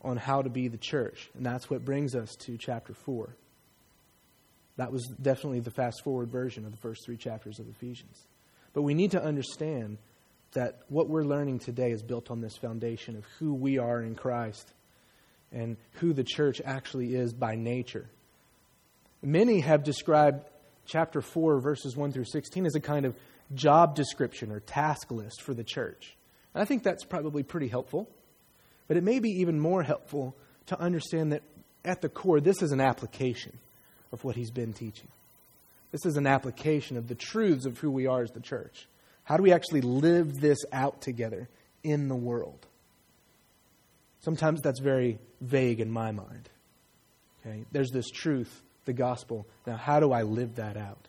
on 0.00 0.16
how 0.16 0.42
to 0.42 0.50
be 0.50 0.68
the 0.68 0.78
church. 0.78 1.30
And 1.34 1.44
that's 1.44 1.70
what 1.70 1.84
brings 1.84 2.14
us 2.14 2.34
to 2.46 2.56
chapter 2.58 2.94
4. 2.94 3.36
That 4.76 4.92
was 4.92 5.06
definitely 5.20 5.60
the 5.60 5.70
fast 5.70 6.02
forward 6.02 6.30
version 6.30 6.64
of 6.64 6.72
the 6.72 6.78
first 6.78 7.02
three 7.04 7.16
chapters 7.16 7.58
of 7.58 7.68
Ephesians. 7.68 8.26
But 8.72 8.82
we 8.82 8.94
need 8.94 9.12
to 9.12 9.22
understand 9.22 9.98
that 10.52 10.80
what 10.88 11.08
we're 11.08 11.24
learning 11.24 11.58
today 11.58 11.90
is 11.90 12.02
built 12.02 12.30
on 12.30 12.40
this 12.40 12.56
foundation 12.56 13.16
of 13.16 13.24
who 13.38 13.54
we 13.54 13.78
are 13.78 14.02
in 14.02 14.14
Christ 14.14 14.72
and 15.50 15.76
who 15.94 16.12
the 16.12 16.24
church 16.24 16.60
actually 16.64 17.14
is 17.14 17.32
by 17.32 17.54
nature. 17.54 18.06
Many 19.22 19.60
have 19.60 19.84
described 19.84 20.44
chapter 20.86 21.20
4, 21.20 21.60
verses 21.60 21.96
1 21.96 22.12
through 22.12 22.24
16, 22.24 22.66
as 22.66 22.74
a 22.74 22.80
kind 22.80 23.06
of 23.06 23.14
job 23.54 23.94
description 23.94 24.50
or 24.50 24.60
task 24.60 25.10
list 25.10 25.42
for 25.42 25.54
the 25.54 25.64
church. 25.64 26.16
And 26.54 26.62
I 26.62 26.64
think 26.64 26.82
that's 26.82 27.04
probably 27.04 27.42
pretty 27.42 27.68
helpful. 27.68 28.08
But 28.88 28.96
it 28.96 29.04
may 29.04 29.20
be 29.20 29.30
even 29.40 29.58
more 29.60 29.82
helpful 29.82 30.34
to 30.66 30.80
understand 30.80 31.32
that 31.32 31.42
at 31.84 32.00
the 32.00 32.08
core, 32.08 32.40
this 32.40 32.62
is 32.62 32.72
an 32.72 32.80
application 32.80 33.58
of 34.12 34.24
what 34.24 34.36
he's 34.36 34.50
been 34.50 34.72
teaching. 34.72 35.08
This 35.90 36.06
is 36.06 36.16
an 36.16 36.26
application 36.26 36.96
of 36.96 37.08
the 37.08 37.14
truths 37.14 37.66
of 37.66 37.78
who 37.78 37.90
we 37.90 38.06
are 38.06 38.22
as 38.22 38.30
the 38.30 38.40
church. 38.40 38.86
How 39.24 39.36
do 39.36 39.42
we 39.42 39.52
actually 39.52 39.82
live 39.82 40.40
this 40.40 40.58
out 40.72 41.00
together 41.00 41.48
in 41.82 42.08
the 42.08 42.16
world? 42.16 42.66
Sometimes 44.20 44.60
that's 44.62 44.80
very 44.80 45.18
vague 45.40 45.80
in 45.80 45.90
my 45.90 46.12
mind. 46.12 46.48
Okay? 47.40 47.64
There's 47.72 47.90
this 47.90 48.10
truth, 48.10 48.62
the 48.84 48.92
gospel. 48.92 49.46
Now, 49.66 49.76
how 49.76 50.00
do 50.00 50.12
I 50.12 50.22
live 50.22 50.56
that 50.56 50.76
out? 50.76 51.08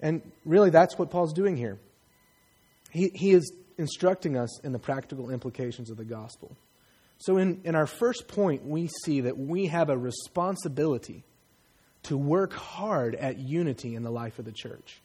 And 0.00 0.22
really, 0.44 0.70
that's 0.70 0.98
what 0.98 1.10
Paul's 1.10 1.32
doing 1.32 1.56
here. 1.56 1.78
He, 2.90 3.10
he 3.14 3.30
is 3.32 3.52
instructing 3.78 4.36
us 4.36 4.60
in 4.60 4.72
the 4.72 4.78
practical 4.78 5.30
implications 5.30 5.90
of 5.90 5.96
the 5.96 6.04
gospel. 6.04 6.56
So, 7.18 7.38
in, 7.38 7.60
in 7.64 7.74
our 7.74 7.86
first 7.86 8.28
point, 8.28 8.66
we 8.66 8.88
see 9.04 9.22
that 9.22 9.38
we 9.38 9.66
have 9.66 9.88
a 9.88 9.96
responsibility 9.96 11.24
to 12.04 12.16
work 12.16 12.52
hard 12.52 13.14
at 13.14 13.38
unity 13.38 13.94
in 13.94 14.02
the 14.02 14.10
life 14.10 14.38
of 14.38 14.44
the 14.44 14.52
church, 14.52 15.00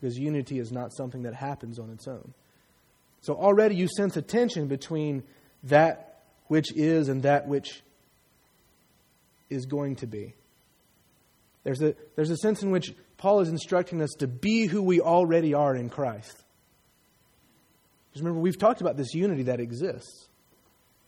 because 0.00 0.18
unity 0.18 0.58
is 0.58 0.70
not 0.70 0.92
something 0.92 1.22
that 1.22 1.34
happens 1.34 1.78
on 1.78 1.90
its 1.90 2.06
own. 2.06 2.34
So, 3.20 3.34
already 3.34 3.74
you 3.74 3.88
sense 3.88 4.16
a 4.16 4.22
tension 4.22 4.68
between 4.68 5.24
that 5.64 6.22
which 6.46 6.74
is 6.74 7.08
and 7.08 7.22
that 7.24 7.48
which 7.48 7.82
is 9.50 9.66
going 9.66 9.96
to 9.96 10.06
be. 10.06 10.34
There's 11.64 11.82
a, 11.82 11.94
there's 12.16 12.30
a 12.30 12.36
sense 12.36 12.62
in 12.62 12.70
which 12.70 12.94
Paul 13.16 13.40
is 13.40 13.48
instructing 13.48 14.00
us 14.00 14.10
to 14.20 14.26
be 14.26 14.66
who 14.66 14.82
we 14.82 15.00
already 15.00 15.52
are 15.54 15.74
in 15.74 15.90
Christ. 15.90 16.44
Because 18.08 18.22
remember, 18.22 18.40
we've 18.40 18.58
talked 18.58 18.80
about 18.80 18.96
this 18.96 19.14
unity 19.14 19.44
that 19.44 19.60
exists. 19.60 20.28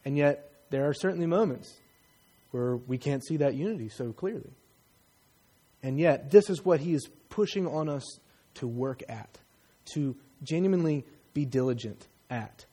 And 0.04 0.16
yet, 0.16 0.50
there 0.70 0.88
are 0.88 0.94
certainly 0.94 1.26
moments 1.26 1.72
where 2.50 2.76
we 2.76 2.98
can't 2.98 3.24
see 3.24 3.38
that 3.38 3.54
unity 3.54 3.88
so 3.88 4.12
clearly. 4.12 4.50
And 5.82 5.98
yet, 5.98 6.30
this 6.30 6.50
is 6.50 6.64
what 6.64 6.80
he 6.80 6.94
is 6.94 7.08
pushing 7.28 7.66
on 7.66 7.88
us 7.88 8.18
to 8.54 8.66
work 8.66 9.02
at, 9.08 9.38
to 9.94 10.16
genuinely 10.42 11.04
be 11.34 11.44
diligent 11.44 12.06
at. 12.28 12.64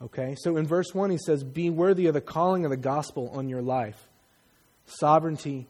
Okay? 0.00 0.34
So 0.38 0.56
in 0.56 0.66
verse 0.66 0.94
1, 0.94 1.10
he 1.10 1.18
says, 1.18 1.44
Be 1.44 1.70
worthy 1.70 2.06
of 2.06 2.14
the 2.14 2.20
calling 2.20 2.64
of 2.64 2.70
the 2.70 2.76
gospel 2.76 3.30
on 3.32 3.48
your 3.48 3.62
life. 3.62 4.08
Sovereignty 4.86 5.68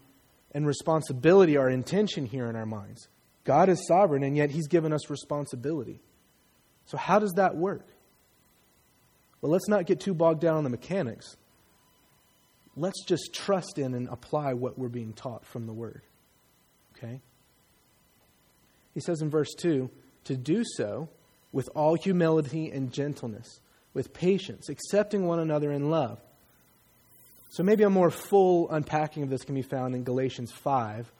and 0.52 0.66
responsibility 0.66 1.56
are 1.56 1.68
intention 1.68 2.26
here 2.26 2.48
in 2.48 2.56
our 2.56 2.66
minds. 2.66 3.08
God 3.44 3.68
is 3.68 3.86
sovereign, 3.86 4.22
and 4.22 4.36
yet 4.36 4.50
he's 4.50 4.68
given 4.68 4.92
us 4.92 5.10
responsibility. 5.10 6.00
So, 6.86 6.96
how 6.96 7.18
does 7.18 7.32
that 7.36 7.56
work? 7.56 7.86
Well, 9.40 9.50
let's 9.50 9.68
not 9.68 9.86
get 9.86 10.00
too 10.00 10.14
bogged 10.14 10.40
down 10.40 10.56
on 10.56 10.64
the 10.64 10.70
mechanics. 10.70 11.36
Let's 12.76 13.04
just 13.04 13.34
trust 13.34 13.78
in 13.78 13.94
and 13.94 14.08
apply 14.08 14.54
what 14.54 14.78
we're 14.78 14.88
being 14.88 15.12
taught 15.12 15.44
from 15.44 15.66
the 15.66 15.72
Word. 15.72 16.02
Okay? 16.96 17.20
He 18.94 19.00
says 19.00 19.22
in 19.22 19.30
verse 19.30 19.54
2 19.54 19.90
to 20.24 20.36
do 20.36 20.62
so 20.76 21.08
with 21.52 21.68
all 21.74 21.94
humility 21.94 22.70
and 22.70 22.92
gentleness, 22.92 23.60
with 23.94 24.12
patience, 24.12 24.68
accepting 24.68 25.26
one 25.26 25.38
another 25.38 25.72
in 25.72 25.90
love. 25.90 26.18
So 27.50 27.62
maybe 27.62 27.84
a 27.84 27.90
more 27.90 28.10
full 28.10 28.70
unpacking 28.70 29.22
of 29.22 29.28
this 29.28 29.44
can 29.44 29.54
be 29.54 29.62
found 29.62 29.94
in 29.94 30.04
Galatians 30.04 30.52
5 30.52 31.10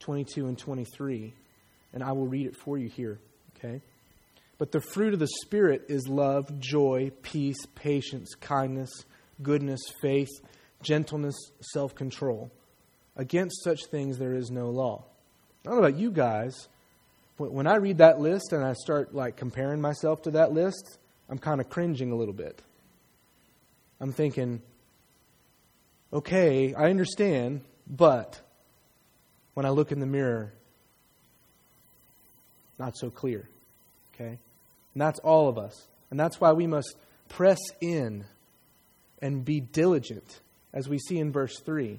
22 0.00 0.46
and 0.46 0.58
23. 0.58 1.32
And 1.94 2.02
I 2.02 2.12
will 2.12 2.26
read 2.26 2.46
it 2.46 2.56
for 2.56 2.76
you 2.76 2.88
here. 2.88 3.18
Okay? 3.56 3.80
But 4.58 4.72
the 4.72 4.80
fruit 4.80 5.14
of 5.14 5.20
the 5.20 5.28
Spirit 5.42 5.86
is 5.88 6.06
love, 6.06 6.60
joy, 6.60 7.10
peace, 7.22 7.64
patience, 7.74 8.34
kindness, 8.34 8.90
goodness, 9.42 9.80
faith, 10.02 10.28
gentleness, 10.82 11.34
self 11.72 11.94
control. 11.94 12.50
Against 13.16 13.62
such 13.64 13.86
things 13.86 14.18
there 14.18 14.34
is 14.34 14.50
no 14.50 14.68
law. 14.68 15.04
I 15.64 15.70
don't 15.70 15.80
know 15.80 15.86
about 15.86 15.98
you 15.98 16.10
guys. 16.10 16.68
When 17.36 17.66
I 17.66 17.76
read 17.76 17.98
that 17.98 18.20
list 18.20 18.52
and 18.52 18.64
I 18.64 18.74
start 18.74 19.14
like 19.14 19.36
comparing 19.36 19.80
myself 19.80 20.22
to 20.22 20.32
that 20.32 20.52
list, 20.52 20.98
I'm 21.28 21.38
kind 21.38 21.60
of 21.60 21.68
cringing 21.68 22.12
a 22.12 22.14
little 22.14 22.34
bit. 22.34 22.62
I'm 24.00 24.12
thinking, 24.12 24.62
okay, 26.12 26.74
I 26.74 26.90
understand, 26.90 27.62
but 27.88 28.40
when 29.54 29.66
I 29.66 29.70
look 29.70 29.90
in 29.90 29.98
the 29.98 30.06
mirror, 30.06 30.52
not 32.78 32.96
so 32.96 33.10
clear. 33.10 33.48
Okay? 34.14 34.38
And 34.94 35.00
that's 35.00 35.18
all 35.20 35.48
of 35.48 35.58
us. 35.58 35.88
And 36.10 36.20
that's 36.20 36.40
why 36.40 36.52
we 36.52 36.66
must 36.66 36.94
press 37.28 37.58
in 37.80 38.24
and 39.20 39.44
be 39.44 39.58
diligent, 39.58 40.40
as 40.72 40.88
we 40.88 40.98
see 40.98 41.18
in 41.18 41.32
verse 41.32 41.58
3. 41.60 41.98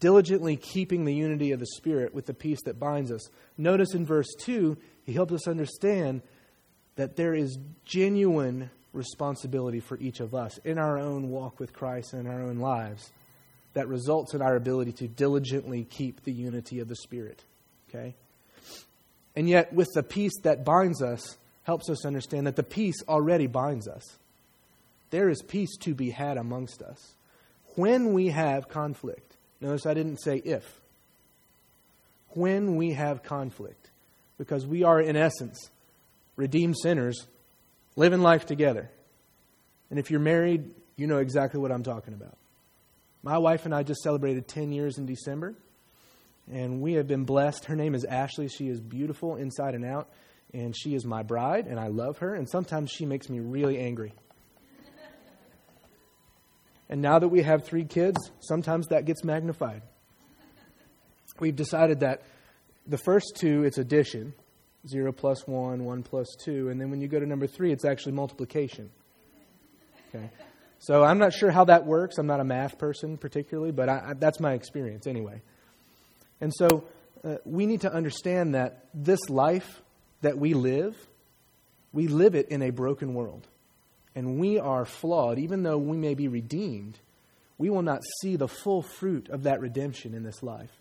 Diligently 0.00 0.56
keeping 0.56 1.04
the 1.04 1.14
unity 1.14 1.52
of 1.52 1.60
the 1.60 1.66
Spirit 1.66 2.14
with 2.14 2.26
the 2.26 2.34
peace 2.34 2.62
that 2.64 2.78
binds 2.78 3.10
us. 3.10 3.28
Notice 3.56 3.94
in 3.94 4.06
verse 4.06 4.28
2, 4.40 4.76
he 5.04 5.12
helps 5.12 5.32
us 5.32 5.48
understand 5.48 6.22
that 6.96 7.16
there 7.16 7.34
is 7.34 7.58
genuine 7.84 8.70
responsibility 8.92 9.80
for 9.80 9.98
each 9.98 10.20
of 10.20 10.34
us 10.34 10.58
in 10.58 10.78
our 10.78 10.98
own 10.98 11.30
walk 11.30 11.60
with 11.60 11.72
Christ 11.72 12.12
and 12.12 12.26
in 12.26 12.32
our 12.32 12.42
own 12.42 12.58
lives 12.58 13.10
that 13.74 13.88
results 13.88 14.34
in 14.34 14.42
our 14.42 14.56
ability 14.56 14.92
to 14.92 15.08
diligently 15.08 15.84
keep 15.84 16.24
the 16.24 16.32
unity 16.32 16.80
of 16.80 16.88
the 16.88 16.96
Spirit. 16.96 17.42
Okay? 17.88 18.14
And 19.36 19.48
yet, 19.48 19.72
with 19.72 19.88
the 19.94 20.02
peace 20.02 20.32
that 20.42 20.64
binds 20.64 21.00
us, 21.02 21.36
helps 21.62 21.88
us 21.88 22.04
understand 22.04 22.46
that 22.46 22.56
the 22.56 22.62
peace 22.62 23.02
already 23.08 23.46
binds 23.46 23.86
us. 23.86 24.02
There 25.10 25.28
is 25.28 25.42
peace 25.42 25.76
to 25.82 25.94
be 25.94 26.10
had 26.10 26.36
amongst 26.36 26.82
us. 26.82 27.14
When 27.76 28.12
we 28.12 28.28
have 28.28 28.68
conflict, 28.68 29.27
notice 29.60 29.86
I 29.86 29.94
didn't 29.94 30.18
say 30.18 30.36
if. 30.36 30.80
When 32.30 32.76
we 32.76 32.92
have 32.92 33.22
conflict, 33.22 33.90
because 34.36 34.66
we 34.66 34.84
are, 34.84 35.00
in 35.00 35.16
essence, 35.16 35.70
redeemed 36.36 36.76
sinners 36.78 37.26
living 37.96 38.20
life 38.20 38.46
together. 38.46 38.90
And 39.90 39.98
if 39.98 40.10
you're 40.10 40.20
married, 40.20 40.70
you 40.96 41.06
know 41.06 41.18
exactly 41.18 41.60
what 41.60 41.72
I'm 41.72 41.82
talking 41.82 42.14
about. 42.14 42.36
My 43.22 43.38
wife 43.38 43.64
and 43.64 43.74
I 43.74 43.82
just 43.82 44.02
celebrated 44.02 44.46
10 44.46 44.72
years 44.72 44.98
in 44.98 45.06
December 45.06 45.54
and 46.52 46.80
we 46.80 46.94
have 46.94 47.06
been 47.06 47.24
blessed. 47.24 47.66
Her 47.66 47.76
name 47.76 47.94
is 47.94 48.04
Ashley. 48.04 48.48
She 48.48 48.68
is 48.68 48.80
beautiful 48.80 49.36
inside 49.36 49.74
and 49.74 49.84
out, 49.84 50.08
and 50.52 50.76
she 50.76 50.94
is 50.94 51.04
my 51.04 51.22
bride, 51.22 51.66
and 51.66 51.78
I 51.78 51.88
love 51.88 52.18
her, 52.18 52.34
and 52.34 52.48
sometimes 52.48 52.90
she 52.90 53.06
makes 53.06 53.28
me 53.28 53.40
really 53.40 53.78
angry. 53.78 54.14
And 56.88 57.02
now 57.02 57.18
that 57.18 57.28
we 57.28 57.42
have 57.42 57.64
three 57.64 57.84
kids, 57.84 58.30
sometimes 58.40 58.88
that 58.88 59.04
gets 59.04 59.24
magnified. 59.24 59.82
We've 61.40 61.54
decided 61.54 62.00
that 62.00 62.22
the 62.86 62.98
first 62.98 63.36
two, 63.36 63.64
it's 63.64 63.78
addition 63.78 64.34
0 64.86 65.12
plus 65.12 65.46
1, 65.46 65.84
1 65.84 66.02
plus 66.02 66.26
2, 66.44 66.68
and 66.70 66.80
then 66.80 66.90
when 66.90 67.00
you 67.00 67.08
go 67.08 67.18
to 67.20 67.26
number 67.26 67.46
3, 67.46 67.72
it's 67.72 67.84
actually 67.84 68.12
multiplication. 68.12 68.90
Okay. 70.08 70.30
So 70.78 71.04
I'm 71.04 71.18
not 71.18 71.32
sure 71.32 71.50
how 71.50 71.64
that 71.64 71.84
works. 71.84 72.18
I'm 72.18 72.26
not 72.26 72.40
a 72.40 72.44
math 72.44 72.78
person 72.78 73.18
particularly, 73.18 73.72
but 73.72 73.88
I, 73.88 74.10
I, 74.10 74.14
that's 74.14 74.40
my 74.40 74.54
experience 74.54 75.06
anyway. 75.06 75.42
And 76.40 76.52
so 76.54 76.84
uh, 77.24 77.36
we 77.44 77.66
need 77.66 77.80
to 77.82 77.92
understand 77.92 78.54
that 78.54 78.86
this 78.94 79.28
life 79.28 79.82
that 80.22 80.38
we 80.38 80.54
live, 80.54 80.96
we 81.92 82.06
live 82.06 82.34
it 82.34 82.48
in 82.48 82.62
a 82.62 82.70
broken 82.70 83.14
world. 83.14 83.46
And 84.18 84.40
we 84.40 84.58
are 84.58 84.84
flawed. 84.84 85.38
Even 85.38 85.62
though 85.62 85.78
we 85.78 85.96
may 85.96 86.14
be 86.14 86.26
redeemed, 86.26 86.98
we 87.56 87.70
will 87.70 87.82
not 87.82 88.02
see 88.20 88.34
the 88.34 88.48
full 88.48 88.82
fruit 88.82 89.28
of 89.28 89.44
that 89.44 89.60
redemption 89.60 90.12
in 90.12 90.24
this 90.24 90.42
life. 90.42 90.72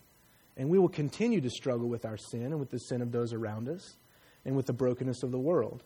And 0.57 0.69
we 0.69 0.79
will 0.79 0.89
continue 0.89 1.39
to 1.41 1.49
struggle 1.51 1.87
with 1.87 2.03
our 2.03 2.17
sin 2.17 2.45
and 2.45 2.59
with 2.59 2.71
the 2.71 2.79
sin 2.79 3.03
of 3.03 3.11
those 3.11 3.33
around 3.33 3.69
us 3.69 3.95
and 4.43 4.55
with 4.55 4.65
the 4.65 4.73
brokenness 4.73 5.21
of 5.21 5.29
the 5.29 5.37
world. 5.37 5.83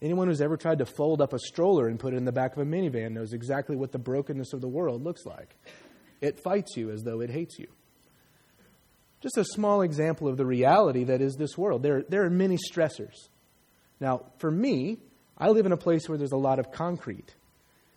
Anyone 0.00 0.28
who's 0.28 0.40
ever 0.40 0.56
tried 0.56 0.78
to 0.78 0.86
fold 0.86 1.20
up 1.20 1.32
a 1.32 1.40
stroller 1.40 1.88
and 1.88 1.98
put 1.98 2.14
it 2.14 2.18
in 2.18 2.24
the 2.24 2.30
back 2.30 2.52
of 2.52 2.62
a 2.62 2.64
minivan 2.64 3.10
knows 3.14 3.32
exactly 3.32 3.74
what 3.74 3.90
the 3.90 3.98
brokenness 3.98 4.52
of 4.52 4.60
the 4.60 4.68
world 4.68 5.02
looks 5.02 5.24
like. 5.26 5.56
It 6.20 6.38
fights 6.44 6.76
you 6.76 6.92
as 6.92 7.02
though 7.02 7.20
it 7.20 7.30
hates 7.30 7.58
you 7.58 7.66
just 9.22 9.38
a 9.38 9.44
small 9.44 9.82
example 9.82 10.26
of 10.26 10.36
the 10.36 10.44
reality 10.44 11.04
that 11.04 11.22
is 11.22 11.36
this 11.36 11.56
world. 11.56 11.82
There, 11.82 12.02
there 12.08 12.24
are 12.24 12.30
many 12.30 12.58
stressors. 12.58 13.14
Now, 14.00 14.26
for 14.38 14.50
me, 14.50 14.98
I 15.42 15.48
live 15.48 15.66
in 15.66 15.72
a 15.72 15.76
place 15.76 16.08
where 16.08 16.16
there's 16.16 16.30
a 16.30 16.36
lot 16.36 16.60
of 16.60 16.70
concrete, 16.70 17.34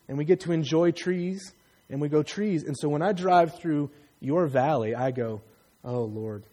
and 0.07 0.17
we 0.17 0.25
get 0.25 0.39
to 0.41 0.51
enjoy 0.51 0.89
trees, 0.89 1.53
and 1.91 2.01
we 2.01 2.09
go 2.09 2.23
trees. 2.23 2.63
And 2.63 2.75
so 2.75 2.89
when 2.89 3.03
I 3.03 3.11
drive 3.11 3.59
through 3.59 3.91
your 4.19 4.47
valley, 4.47 4.95
I 4.95 5.11
go, 5.11 5.43
oh, 5.83 6.05
Lord, 6.05 6.43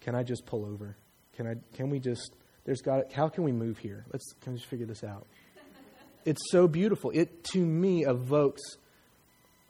can 0.00 0.14
I 0.14 0.22
just 0.22 0.46
pull 0.46 0.64
over? 0.64 0.96
Can, 1.36 1.48
I, 1.48 1.54
can 1.76 1.90
we 1.90 1.98
just, 1.98 2.36
there's 2.64 2.82
got, 2.82 3.12
how 3.12 3.28
can 3.28 3.42
we 3.42 3.50
move 3.50 3.78
here? 3.78 4.04
Let's, 4.12 4.32
can 4.40 4.52
we 4.52 4.60
just 4.60 4.70
figure 4.70 4.86
this 4.86 5.02
out? 5.02 5.26
it's 6.24 6.52
so 6.52 6.68
beautiful. 6.68 7.10
It, 7.10 7.42
to 7.54 7.58
me, 7.58 8.04
evokes 8.04 8.62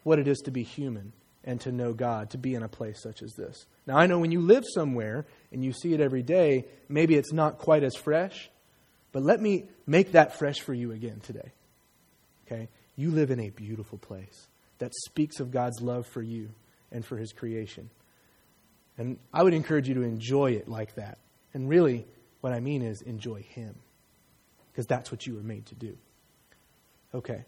what 0.02 0.18
it 0.18 0.28
is 0.28 0.36
to 0.40 0.50
be 0.50 0.64
human 0.64 1.14
and 1.44 1.62
to 1.62 1.72
know 1.72 1.94
God, 1.94 2.28
to 2.32 2.38
be 2.38 2.54
in 2.54 2.62
a 2.62 2.68
place 2.68 3.00
such 3.02 3.22
as 3.22 3.32
this. 3.38 3.64
Now, 3.86 3.96
I 3.96 4.06
know 4.06 4.18
when 4.18 4.32
you 4.32 4.42
live 4.42 4.64
somewhere 4.74 5.24
and 5.50 5.64
you 5.64 5.72
see 5.72 5.94
it 5.94 6.00
every 6.02 6.22
day, 6.22 6.66
maybe 6.90 7.14
it's 7.14 7.32
not 7.32 7.56
quite 7.56 7.84
as 7.84 7.96
fresh, 7.96 8.50
but 9.12 9.22
let 9.22 9.40
me 9.40 9.64
make 9.86 10.12
that 10.12 10.38
fresh 10.38 10.60
for 10.60 10.74
you 10.74 10.92
again 10.92 11.20
today. 11.20 11.52
Okay? 12.46 12.68
You 12.96 13.10
live 13.10 13.30
in 13.30 13.40
a 13.40 13.50
beautiful 13.50 13.98
place 13.98 14.46
that 14.78 14.92
speaks 15.06 15.40
of 15.40 15.50
God's 15.50 15.80
love 15.80 16.06
for 16.06 16.22
you 16.22 16.50
and 16.90 17.04
for 17.04 17.16
His 17.16 17.32
creation. 17.32 17.90
And 18.96 19.18
I 19.32 19.42
would 19.42 19.54
encourage 19.54 19.88
you 19.88 19.94
to 19.94 20.02
enjoy 20.02 20.52
it 20.52 20.68
like 20.68 20.94
that. 20.96 21.18
And 21.54 21.68
really, 21.68 22.06
what 22.40 22.52
I 22.52 22.60
mean 22.60 22.82
is 22.82 23.02
enjoy 23.02 23.42
Him, 23.42 23.74
because 24.72 24.86
that's 24.86 25.10
what 25.10 25.26
you 25.26 25.34
were 25.34 25.42
made 25.42 25.66
to 25.66 25.74
do. 25.74 25.96
Okay. 27.14 27.44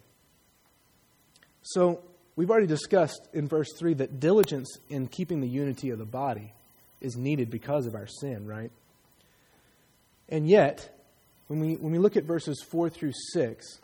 So, 1.63 2.03
we've 2.37 2.51
already 2.51 2.67
discussed 2.67 3.29
in 3.33 3.47
verse 3.49 3.69
3 3.79 3.95
that 3.95 4.21
diligence 4.21 4.79
in 4.89 5.09
keeping 5.09 5.41
the 5.41 5.49
unity 5.49 5.91
of 5.91 5.99
the 5.99 6.07
body 6.07 6.55
is 7.01 7.17
needed 7.17 7.51
because 7.51 7.87
of 7.87 7.95
our 7.95 8.07
sin, 8.07 8.47
right? 8.47 8.71
And 10.29 10.49
yet, 10.49 10.97
when 11.51 11.59
we, 11.59 11.75
when 11.75 11.91
we 11.91 11.99
look 11.99 12.17
at 12.17 12.23
verses 12.23 12.63
4 12.63 12.91
through 12.91 13.11
6, 13.33 13.81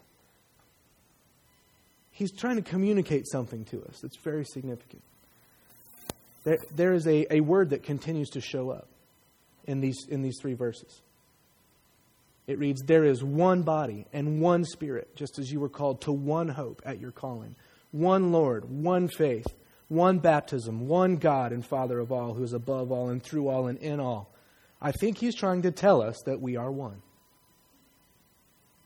he's 2.13 2.31
trying 2.31 2.55
to 2.55 2.63
communicate 2.63 3.27
something 3.27 3.65
to 3.65 3.83
us 3.87 3.99
that's 4.01 4.19
very 4.19 4.45
significant. 4.45 5.03
There, 6.45 6.59
there 6.77 6.93
is 6.93 7.09
a, 7.09 7.35
a 7.35 7.41
word 7.41 7.71
that 7.71 7.83
continues 7.83 8.31
to 8.31 8.41
show 8.41 8.71
up 8.71 8.87
in 9.67 9.81
these, 9.81 10.07
in 10.09 10.23
these 10.23 10.39
three 10.41 10.55
verses. 10.55 11.01
It 12.47 12.61
reads, 12.61 12.83
There 12.83 13.03
is 13.03 13.25
one 13.25 13.63
body 13.63 14.07
and 14.13 14.41
one 14.41 14.65
spirit, 14.65 15.17
just 15.17 15.41
as 15.41 15.51
you 15.51 15.59
were 15.59 15.69
called 15.69 16.03
to 16.03 16.13
one 16.13 16.47
hope 16.47 16.81
at 16.87 17.01
your 17.01 17.11
calling, 17.11 17.57
one 17.91 18.31
Lord, 18.31 18.71
one 18.71 19.09
faith, 19.09 19.49
one 19.89 20.21
baptism, 20.21 20.87
one 20.87 21.17
God 21.17 21.51
and 21.51 21.67
Father 21.67 21.99
of 21.99 22.13
all, 22.13 22.35
who 22.35 22.45
is 22.45 22.53
above 22.53 22.93
all 22.93 23.09
and 23.09 23.21
through 23.21 23.49
all 23.49 23.67
and 23.67 23.79
in 23.81 23.99
all. 23.99 24.31
I 24.81 24.93
think 24.93 25.19
he's 25.19 25.35
trying 25.35 25.63
to 25.63 25.73
tell 25.73 26.01
us 26.01 26.23
that 26.27 26.41
we 26.41 26.55
are 26.55 26.71
one. 26.71 27.03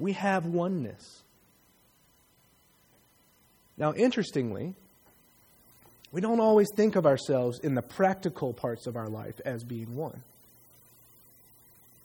We 0.00 0.12
have 0.14 0.46
oneness. 0.46 1.22
Now, 3.76 3.94
interestingly, 3.94 4.74
we 6.12 6.20
don't 6.20 6.40
always 6.40 6.68
think 6.74 6.96
of 6.96 7.06
ourselves 7.06 7.60
in 7.60 7.74
the 7.74 7.82
practical 7.82 8.52
parts 8.52 8.86
of 8.86 8.96
our 8.96 9.08
life 9.08 9.40
as 9.44 9.62
being 9.62 9.94
one. 9.94 10.22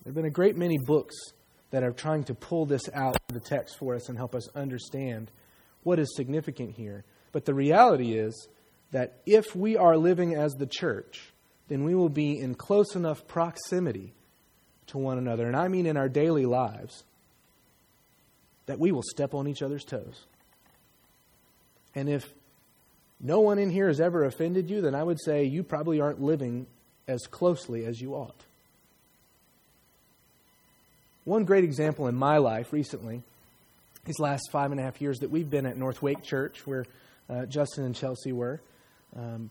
There 0.03 0.11
have 0.11 0.15
been 0.15 0.25
a 0.25 0.29
great 0.29 0.55
many 0.55 0.77
books 0.77 1.15
that 1.71 1.83
are 1.83 1.91
trying 1.91 2.23
to 2.25 2.35
pull 2.35 2.65
this 2.65 2.83
out 2.93 3.15
of 3.15 3.33
the 3.33 3.39
text 3.39 3.77
for 3.79 3.95
us 3.95 4.07
and 4.07 4.17
help 4.17 4.35
us 4.35 4.47
understand 4.55 5.31
what 5.83 5.99
is 5.99 6.15
significant 6.15 6.75
here. 6.75 7.03
But 7.31 7.45
the 7.45 7.53
reality 7.53 8.13
is 8.13 8.47
that 8.91 9.13
if 9.25 9.55
we 9.55 9.75
are 9.75 9.97
living 9.97 10.35
as 10.35 10.53
the 10.53 10.67
church, 10.67 11.33
then 11.67 11.83
we 11.83 11.95
will 11.95 12.09
be 12.09 12.39
in 12.39 12.55
close 12.55 12.95
enough 12.95 13.27
proximity 13.27 14.13
to 14.87 14.97
one 14.97 15.17
another, 15.17 15.47
and 15.47 15.55
I 15.55 15.67
mean 15.67 15.87
in 15.87 15.97
our 15.97 16.07
daily 16.07 16.45
lives, 16.45 17.03
that 18.65 18.79
we 18.79 18.91
will 18.91 19.03
step 19.03 19.33
on 19.33 19.47
each 19.47 19.61
other's 19.61 19.83
toes. 19.83 20.25
And 21.93 22.09
if 22.09 22.33
no 23.19 23.39
one 23.39 23.59
in 23.59 23.69
here 23.69 23.87
has 23.87 24.01
ever 24.01 24.25
offended 24.25 24.69
you, 24.69 24.81
then 24.81 24.95
I 24.95 25.03
would 25.03 25.21
say 25.21 25.45
you 25.45 25.63
probably 25.63 26.01
aren't 26.01 26.21
living 26.21 26.67
as 27.07 27.27
closely 27.27 27.85
as 27.85 28.01
you 28.01 28.13
ought. 28.13 28.41
One 31.23 31.45
great 31.45 31.63
example 31.63 32.07
in 32.07 32.15
my 32.15 32.37
life 32.37 32.71
recently, 32.71 33.23
these 34.05 34.19
last 34.19 34.49
five 34.51 34.71
and 34.71 34.79
a 34.79 34.83
half 34.83 35.01
years 35.01 35.19
that 35.19 35.31
we've 35.31 35.49
been 35.49 35.65
at 35.65 35.77
North 35.77 36.01
Wake 36.01 36.21
Church, 36.21 36.67
where 36.67 36.85
uh, 37.29 37.45
Justin 37.45 37.85
and 37.85 37.95
Chelsea 37.95 38.31
were, 38.31 38.61
um, 39.15 39.49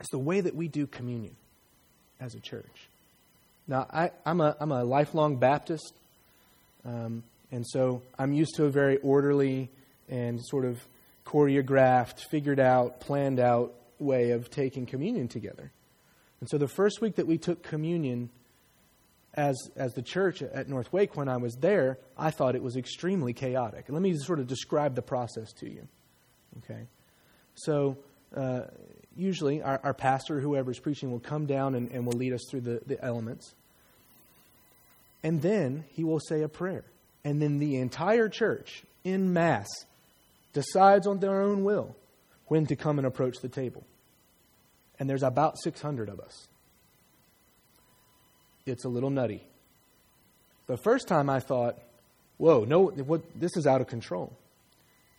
is 0.00 0.08
the 0.10 0.18
way 0.18 0.40
that 0.40 0.56
we 0.56 0.66
do 0.66 0.86
communion 0.86 1.36
as 2.20 2.34
a 2.34 2.40
church. 2.40 2.88
Now, 3.68 3.86
I, 3.92 4.10
am 4.26 4.40
a, 4.40 4.56
I'm 4.58 4.72
a 4.72 4.82
lifelong 4.82 5.36
Baptist, 5.36 5.94
um, 6.84 7.22
and 7.54 7.64
so 7.64 8.02
I'm 8.18 8.32
used 8.32 8.56
to 8.56 8.64
a 8.64 8.68
very 8.68 8.96
orderly 8.96 9.70
and 10.08 10.44
sort 10.44 10.64
of 10.64 10.84
choreographed, 11.24 12.18
figured 12.28 12.58
out, 12.58 12.98
planned 12.98 13.38
out 13.38 13.74
way 14.00 14.32
of 14.32 14.50
taking 14.50 14.86
communion 14.86 15.28
together. 15.28 15.70
And 16.40 16.50
so 16.50 16.58
the 16.58 16.66
first 16.66 17.00
week 17.00 17.14
that 17.14 17.28
we 17.28 17.38
took 17.38 17.62
communion 17.62 18.28
as, 19.34 19.56
as 19.76 19.92
the 19.92 20.02
church 20.02 20.42
at 20.42 20.68
North 20.68 20.92
Wake, 20.92 21.16
when 21.16 21.28
I 21.28 21.36
was 21.36 21.54
there, 21.54 21.98
I 22.18 22.32
thought 22.32 22.56
it 22.56 22.62
was 22.62 22.76
extremely 22.76 23.32
chaotic. 23.32 23.84
Let 23.88 24.02
me 24.02 24.16
sort 24.18 24.40
of 24.40 24.48
describe 24.48 24.96
the 24.96 25.02
process 25.02 25.52
to 25.60 25.70
you. 25.70 25.86
Okay? 26.58 26.88
So, 27.54 27.96
uh, 28.36 28.62
usually 29.16 29.62
our, 29.62 29.80
our 29.84 29.94
pastor, 29.94 30.40
whoever's 30.40 30.80
preaching, 30.80 31.12
will 31.12 31.20
come 31.20 31.46
down 31.46 31.76
and, 31.76 31.88
and 31.92 32.04
will 32.04 32.18
lead 32.18 32.32
us 32.32 32.44
through 32.50 32.62
the, 32.62 32.80
the 32.84 33.02
elements. 33.04 33.54
And 35.22 35.40
then 35.40 35.84
he 35.92 36.02
will 36.02 36.18
say 36.18 36.42
a 36.42 36.48
prayer. 36.48 36.84
And 37.24 37.40
then 37.40 37.58
the 37.58 37.76
entire 37.76 38.28
church, 38.28 38.84
in 39.02 39.32
mass, 39.32 39.68
decides 40.52 41.06
on 41.06 41.18
their 41.18 41.40
own 41.42 41.64
will 41.64 41.96
when 42.46 42.66
to 42.66 42.76
come 42.76 42.98
and 42.98 43.06
approach 43.06 43.36
the 43.40 43.48
table. 43.48 43.84
And 44.98 45.08
there's 45.08 45.22
about 45.22 45.58
600 45.58 46.08
of 46.08 46.20
us. 46.20 46.48
It's 48.66 48.84
a 48.84 48.88
little 48.88 49.10
nutty. 49.10 49.42
The 50.66 50.76
first 50.76 51.08
time 51.08 51.28
I 51.28 51.40
thought, 51.40 51.78
whoa, 52.38 52.64
no, 52.64 52.86
what, 52.86 53.22
this 53.38 53.56
is 53.56 53.66
out 53.66 53.80
of 53.80 53.86
control. 53.86 54.32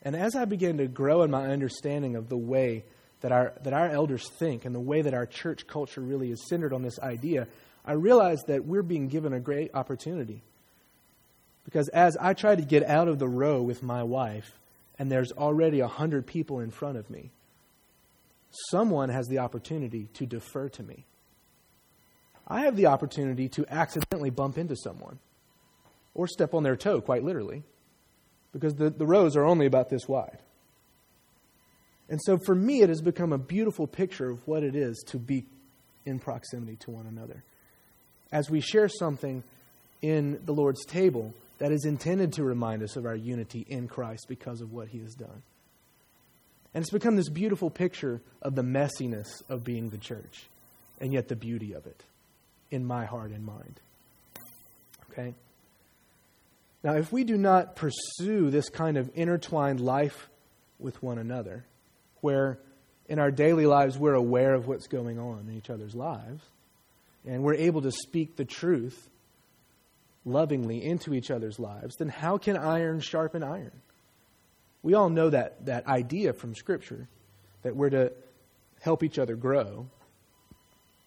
And 0.02 0.15
as 0.15 0.36
I 0.36 0.46
began 0.46 0.78
to 0.78 0.88
grow 0.88 1.24
in 1.24 1.32
my 1.32 1.48
understanding 1.48 2.15
of 2.15 2.30
the 2.30 2.38
way 2.38 2.84
that 3.22 3.32
our, 3.32 3.54
that 3.63 3.74
our 3.74 3.89
elders 3.89 4.30
think 4.39 4.65
and 4.65 4.74
the 4.74 4.80
way 4.80 5.02
that 5.02 5.13
our 5.13 5.26
church 5.26 5.68
culture 5.68 6.02
really 6.02 6.32
is 6.32 6.48
centered 6.48 6.74
on 6.74 6.84
this 6.84 7.00
idea, 7.00 7.48
I 7.84 7.94
realized 7.94 8.48
that 8.48 8.65
we're 8.65 8.84
being 8.84 9.08
given 9.08 9.34
a 9.34 9.39
great 9.39 9.72
opportunity. 9.74 10.44
Because 11.65 11.89
as 11.89 12.15
I 12.17 12.34
try 12.34 12.56
to 12.56 12.62
get 12.62 12.84
out 12.84 13.08
of 13.08 13.19
the 13.19 13.28
row 13.28 13.62
with 13.62 13.84
my 13.84 14.04
wife, 14.04 14.58
and 14.97 15.12
there's 15.12 15.32
already 15.32 15.82
a 15.82 15.88
hundred 15.88 16.25
people 16.25 16.60
in 16.60 16.71
front 16.71 16.97
of 16.97 17.10
me, 17.10 17.32
someone 18.69 19.10
has 19.10 19.28
the 19.28 19.39
opportunity 19.39 20.08
to 20.13 20.25
defer 20.25 20.69
to 20.69 20.84
me. 20.84 21.06
I 22.47 22.62
have 22.62 22.75
the 22.75 22.86
opportunity 22.86 23.49
to 23.49 23.65
accidentally 23.69 24.30
bump 24.30 24.58
into 24.58 24.75
someone 24.75 25.19
or 26.13 26.28
step 26.28 26.54
on 26.54 26.63
their 26.63 26.75
toe, 26.75 27.01
quite 27.01 27.23
literally, 27.23 27.63
because 28.54 28.75
the, 28.75 28.89
the 28.89 29.06
rows 29.06 29.36
are 29.36 29.43
only 29.43 29.65
about 29.65 29.89
this 29.89 30.08
wide. 30.08 30.38
And 32.08 32.21
so 32.23 32.38
for 32.38 32.54
me, 32.54 32.82
it 32.82 32.89
has 32.89 33.01
become 33.01 33.34
a 33.34 33.38
beautiful 33.38 33.88
picture 33.88 34.30
of 34.30 34.47
what 34.47 34.63
it 34.63 34.75
is 34.75 35.04
to 35.08 35.17
be 35.17 35.45
in 36.06 36.19
proximity 36.19 36.75
to 36.78 36.91
one 36.91 37.08
another. 37.08 37.43
As 38.32 38.49
we 38.49 38.62
share 38.62 38.88
something 38.88 39.43
in 40.01 40.39
the 40.45 40.54
Lord's 40.54 40.86
table, 40.86 41.34
that 41.58 41.72
is 41.72 41.86
intended 41.86 42.34
to 42.34 42.44
remind 42.44 42.84
us 42.84 42.96
of 42.96 43.06
our 43.06 43.15
unity 43.15 43.65
in 43.68 43.88
Christ 43.88 44.26
because 44.28 44.62
of 44.62 44.74
what 44.74 44.89
he 44.89 45.00
has 45.00 45.13
done. 45.15 45.44
And 46.74 46.82
it's 46.82 46.91
become 46.91 47.15
this 47.15 47.30
beautiful 47.30 47.70
picture 47.70 48.22
of 48.41 48.56
the 48.56 48.62
messiness 48.62 49.28
of 49.48 49.63
being 49.63 49.89
the 49.89 49.98
church, 49.98 50.46
and 51.00 51.13
yet 51.13 51.30
the 51.30 51.36
beauty 51.36 51.74
of 51.74 51.86
it 51.86 52.04
in 52.70 52.86
my 52.86 53.06
heart 53.06 53.32
and 53.32 53.46
mind. 53.46 53.80
Okay? 55.12 55.34
Now, 56.84 56.96
if 56.96 57.12
we 57.12 57.24
do 57.24 57.38
not 57.38 57.76
pursue 57.76 58.50
this 58.50 58.70
kind 58.70 58.98
of 58.98 59.10
intertwined 59.15 59.80
life 59.80 60.28
with 60.78 61.02
one 61.02 61.18
another, 61.18 61.63
where 62.20 62.60
in 63.08 63.20
our 63.20 63.32
daily 63.32 63.65
lives 63.65 63.98
we're 63.98 64.13
aware 64.13 64.54
of 64.54 64.68
what's 64.68 64.88
going 64.88 65.18
on 65.18 65.46
in 65.48 65.56
each 65.56 65.70
other's 65.70 65.96
lives, 65.96 66.44
and 67.26 67.41
we're 67.41 67.56
able 67.56 67.82
to 67.84 67.91
speak 67.91 68.36
the 68.36 68.46
truth 68.46 69.10
lovingly 70.26 70.84
into 70.84 71.14
each 71.14 71.32
other's 71.32 71.60
lives, 71.60 71.96
then 71.98 72.10
how 72.10 72.38
can 72.38 72.58
iron 72.58 73.00
sharpen 73.00 73.44
iron? 73.44 73.72
We 74.82 74.94
all 74.94 75.10
know 75.10 75.30
that, 75.30 75.66
that 75.66 75.88
idea 75.88 76.34
from 76.34 76.56
Scripture 76.56 77.08
that 77.62 77.76
we're 77.76 77.90
to 77.92 78.12
help 78.82 79.04
each 79.04 79.18
other 79.18 79.36
grow. 79.36 79.88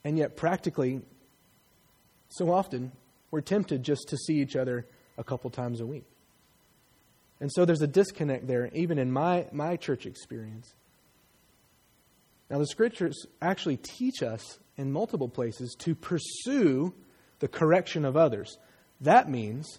And 0.04 0.16
yet, 0.16 0.36
practically, 0.36 1.00
so 2.28 2.52
often, 2.52 2.92
we're 3.30 3.40
tempted 3.40 3.82
just 3.82 4.08
to 4.08 4.16
see 4.16 4.34
each 4.40 4.56
other 4.56 4.86
a 5.16 5.24
couple 5.24 5.50
times 5.50 5.80
a 5.80 5.86
week. 5.86 6.04
And 7.40 7.50
so 7.52 7.64
there's 7.64 7.82
a 7.82 7.86
disconnect 7.86 8.46
there, 8.46 8.70
even 8.72 8.98
in 8.98 9.12
my, 9.12 9.46
my 9.52 9.76
church 9.76 10.06
experience. 10.06 10.74
Now, 12.50 12.58
the 12.58 12.66
scriptures 12.66 13.26
actually 13.42 13.76
teach 13.76 14.22
us 14.22 14.58
in 14.76 14.90
multiple 14.90 15.28
places 15.28 15.76
to 15.80 15.94
pursue 15.94 16.94
the 17.40 17.48
correction 17.48 18.04
of 18.04 18.16
others. 18.16 18.58
That 19.00 19.30
means 19.30 19.78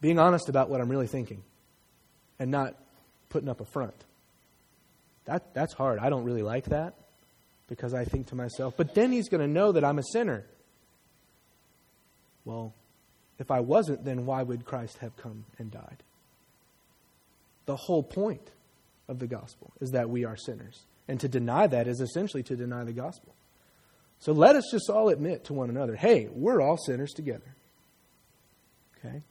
being 0.00 0.18
honest 0.18 0.48
about 0.48 0.68
what 0.68 0.80
I'm 0.80 0.88
really 0.88 1.06
thinking 1.06 1.42
and 2.38 2.50
not 2.50 2.74
putting 3.30 3.48
up 3.48 3.60
a 3.60 3.64
front. 3.64 3.94
That, 5.24 5.54
that's 5.54 5.72
hard. 5.72 5.98
I 5.98 6.10
don't 6.10 6.24
really 6.24 6.42
like 6.42 6.66
that 6.66 6.94
because 7.68 7.94
I 7.94 8.04
think 8.04 8.26
to 8.28 8.34
myself, 8.34 8.74
but 8.76 8.94
then 8.94 9.12
he's 9.12 9.28
going 9.28 9.40
to 9.40 9.48
know 9.48 9.72
that 9.72 9.84
I'm 9.84 9.98
a 9.98 10.02
sinner. 10.12 10.44
Well, 12.44 12.74
if 13.38 13.50
I 13.50 13.60
wasn't, 13.60 14.04
then 14.04 14.26
why 14.26 14.42
would 14.42 14.64
Christ 14.64 14.98
have 14.98 15.16
come 15.16 15.46
and 15.58 15.70
died? 15.70 16.02
The 17.66 17.76
whole 17.76 18.02
point 18.02 18.50
of 19.08 19.18
the 19.18 19.26
gospel 19.26 19.72
is 19.80 19.92
that 19.92 20.10
we 20.10 20.24
are 20.24 20.36
sinners. 20.36 20.82
And 21.08 21.18
to 21.20 21.28
deny 21.28 21.66
that 21.66 21.86
is 21.86 22.00
essentially 22.00 22.42
to 22.44 22.56
deny 22.56 22.84
the 22.84 22.92
gospel. 22.92 23.34
So 24.20 24.32
let 24.32 24.56
us 24.56 24.64
just 24.70 24.88
all 24.88 25.10
admit 25.10 25.44
to 25.44 25.52
one 25.52 25.70
another 25.70 25.96
hey, 25.96 26.28
we're 26.32 26.60
all 26.60 26.76
sinners 26.76 27.12
together. 27.12 27.54
Okay? 28.98 29.22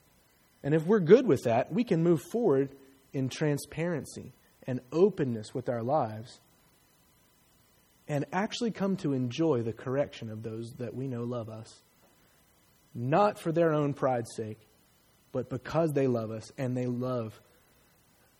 And 0.63 0.73
if 0.73 0.85
we're 0.85 0.99
good 0.99 1.27
with 1.27 1.43
that, 1.43 1.71
we 1.71 1.83
can 1.83 2.03
move 2.03 2.21
forward 2.31 2.69
in 3.11 3.29
transparency 3.29 4.31
and 4.65 4.79
openness 4.91 5.53
with 5.53 5.69
our 5.69 5.83
lives 5.83 6.39
and 8.07 8.25
actually 8.31 8.71
come 8.71 8.95
to 8.97 9.13
enjoy 9.13 9.61
the 9.61 9.73
correction 9.73 10.29
of 10.29 10.43
those 10.43 10.73
that 10.79 10.93
we 10.93 11.07
know 11.07 11.23
love 11.23 11.49
us. 11.49 11.81
Not 12.93 13.39
for 13.39 13.51
their 13.51 13.73
own 13.73 13.93
pride's 13.93 14.35
sake, 14.35 14.59
but 15.31 15.49
because 15.49 15.93
they 15.93 16.07
love 16.07 16.31
us 16.31 16.51
and 16.57 16.77
they 16.77 16.85
love 16.85 17.39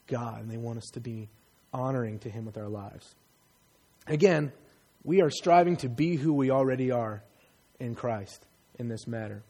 God 0.08 0.42
and 0.42 0.52
they 0.52 0.58
want 0.58 0.78
us 0.78 0.90
to 0.94 1.00
be 1.00 1.30
honoring 1.74 2.20
to 2.20 2.30
Him 2.30 2.46
with 2.46 2.58
our 2.58 2.70
lives. 2.70 3.16
Again, 4.06 4.52
we 5.04 5.22
are 5.22 5.30
striving 5.30 5.78
to 5.78 5.90
be 5.90 6.16
who 6.16 6.34
we 6.34 6.52
already 6.52 6.92
are 6.92 7.24
in 7.80 7.96
Christ 7.96 8.46
in 8.80 8.88
this 8.88 9.08
matter. 9.08 9.44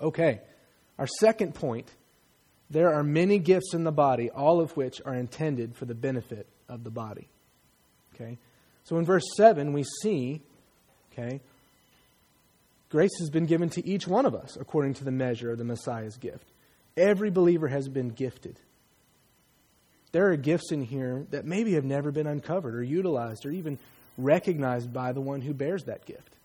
Okay, 0.00 0.40
our 0.98 1.08
second 1.20 1.54
point 1.54 1.90
there 2.70 2.92
are 2.92 3.02
many 3.02 3.38
gifts 3.38 3.74
in 3.74 3.84
the 3.84 3.92
body, 3.92 4.30
all 4.30 4.60
of 4.60 4.76
which 4.76 5.00
are 5.04 5.14
intended 5.14 5.76
for 5.76 5.84
the 5.84 5.94
benefit 5.94 6.46
of 6.68 6.84
the 6.84 6.90
body. 6.90 7.28
Okay? 8.14 8.38
So 8.84 8.98
in 8.98 9.04
verse 9.04 9.24
7, 9.36 9.72
we 9.72 9.84
see, 10.02 10.42
okay, 11.12 11.40
grace 12.88 13.16
has 13.20 13.30
been 13.30 13.46
given 13.46 13.70
to 13.70 13.86
each 13.86 14.06
one 14.06 14.26
of 14.26 14.34
us 14.34 14.56
according 14.58 14.94
to 14.94 15.04
the 15.04 15.10
measure 15.10 15.52
of 15.52 15.58
the 15.58 15.64
Messiah's 15.64 16.16
gift. 16.16 16.46
Every 16.96 17.30
believer 17.30 17.68
has 17.68 17.88
been 17.88 18.08
gifted. 18.08 18.58
There 20.12 20.30
are 20.30 20.36
gifts 20.36 20.70
in 20.70 20.82
here 20.82 21.26
that 21.30 21.44
maybe 21.44 21.74
have 21.74 21.84
never 21.84 22.12
been 22.12 22.26
uncovered 22.26 22.74
or 22.74 22.82
utilized 22.82 23.44
or 23.46 23.50
even 23.50 23.78
recognized 24.16 24.92
by 24.92 25.12
the 25.12 25.20
one 25.20 25.40
who 25.40 25.52
bears 25.52 25.84
that 25.84 26.06
gift. 26.06 26.36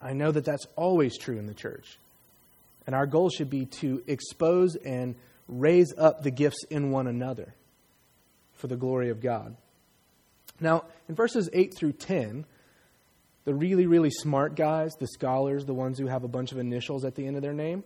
I 0.00 0.12
know 0.12 0.30
that 0.30 0.44
that's 0.44 0.66
always 0.76 1.16
true 1.18 1.38
in 1.38 1.46
the 1.46 1.54
church. 1.54 1.98
And 2.86 2.94
our 2.94 3.06
goal 3.06 3.30
should 3.30 3.50
be 3.50 3.66
to 3.80 4.02
expose 4.06 4.76
and 4.76 5.16
raise 5.48 5.92
up 5.96 6.22
the 6.22 6.30
gifts 6.30 6.64
in 6.70 6.90
one 6.90 7.06
another 7.06 7.54
for 8.54 8.68
the 8.68 8.76
glory 8.76 9.10
of 9.10 9.20
God. 9.20 9.56
Now, 10.60 10.84
in 11.08 11.14
verses 11.14 11.50
8 11.52 11.74
through 11.76 11.92
10, 11.92 12.44
the 13.44 13.54
really, 13.54 13.86
really 13.86 14.10
smart 14.10 14.54
guys, 14.56 14.92
the 14.98 15.06
scholars, 15.06 15.64
the 15.64 15.74
ones 15.74 15.98
who 15.98 16.06
have 16.06 16.24
a 16.24 16.28
bunch 16.28 16.52
of 16.52 16.58
initials 16.58 17.04
at 17.04 17.14
the 17.14 17.26
end 17.26 17.36
of 17.36 17.42
their 17.42 17.52
name, 17.52 17.84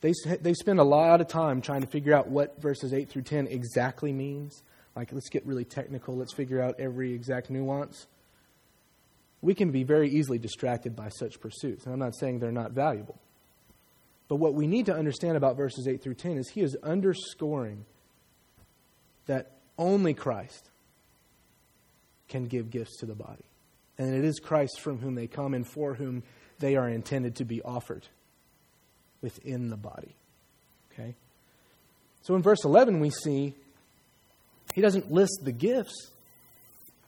they, 0.00 0.12
they 0.40 0.54
spend 0.54 0.78
a 0.78 0.84
lot 0.84 1.20
of 1.20 1.28
time 1.28 1.60
trying 1.60 1.80
to 1.80 1.86
figure 1.86 2.14
out 2.14 2.28
what 2.28 2.60
verses 2.60 2.92
8 2.92 3.08
through 3.08 3.22
10 3.22 3.48
exactly 3.48 4.12
means. 4.12 4.62
Like, 4.98 5.12
let's 5.12 5.28
get 5.28 5.46
really 5.46 5.64
technical, 5.64 6.16
let's 6.16 6.34
figure 6.34 6.60
out 6.60 6.80
every 6.80 7.12
exact 7.12 7.50
nuance. 7.50 8.08
We 9.40 9.54
can 9.54 9.70
be 9.70 9.84
very 9.84 10.10
easily 10.10 10.38
distracted 10.38 10.96
by 10.96 11.10
such 11.10 11.40
pursuits. 11.40 11.84
And 11.84 11.92
I'm 11.92 12.00
not 12.00 12.16
saying 12.16 12.40
they're 12.40 12.50
not 12.50 12.72
valuable. 12.72 13.16
But 14.26 14.36
what 14.36 14.54
we 14.54 14.66
need 14.66 14.86
to 14.86 14.92
understand 14.92 15.36
about 15.36 15.56
verses 15.56 15.86
8 15.86 16.02
through 16.02 16.14
10 16.14 16.38
is 16.38 16.48
he 16.48 16.62
is 16.62 16.76
underscoring 16.82 17.84
that 19.26 19.52
only 19.78 20.14
Christ 20.14 20.68
can 22.28 22.46
give 22.46 22.68
gifts 22.68 22.96
to 22.98 23.06
the 23.06 23.14
body. 23.14 23.44
And 23.98 24.12
it 24.12 24.24
is 24.24 24.40
Christ 24.40 24.80
from 24.80 24.98
whom 24.98 25.14
they 25.14 25.28
come 25.28 25.54
and 25.54 25.64
for 25.64 25.94
whom 25.94 26.24
they 26.58 26.74
are 26.74 26.88
intended 26.88 27.36
to 27.36 27.44
be 27.44 27.62
offered 27.62 28.08
within 29.22 29.70
the 29.70 29.76
body. 29.76 30.16
Okay? 30.92 31.14
So 32.22 32.34
in 32.34 32.42
verse 32.42 32.64
11, 32.64 32.98
we 32.98 33.10
see 33.10 33.54
he 34.78 34.82
doesn't 34.82 35.10
list 35.10 35.40
the 35.42 35.50
gifts, 35.50 36.12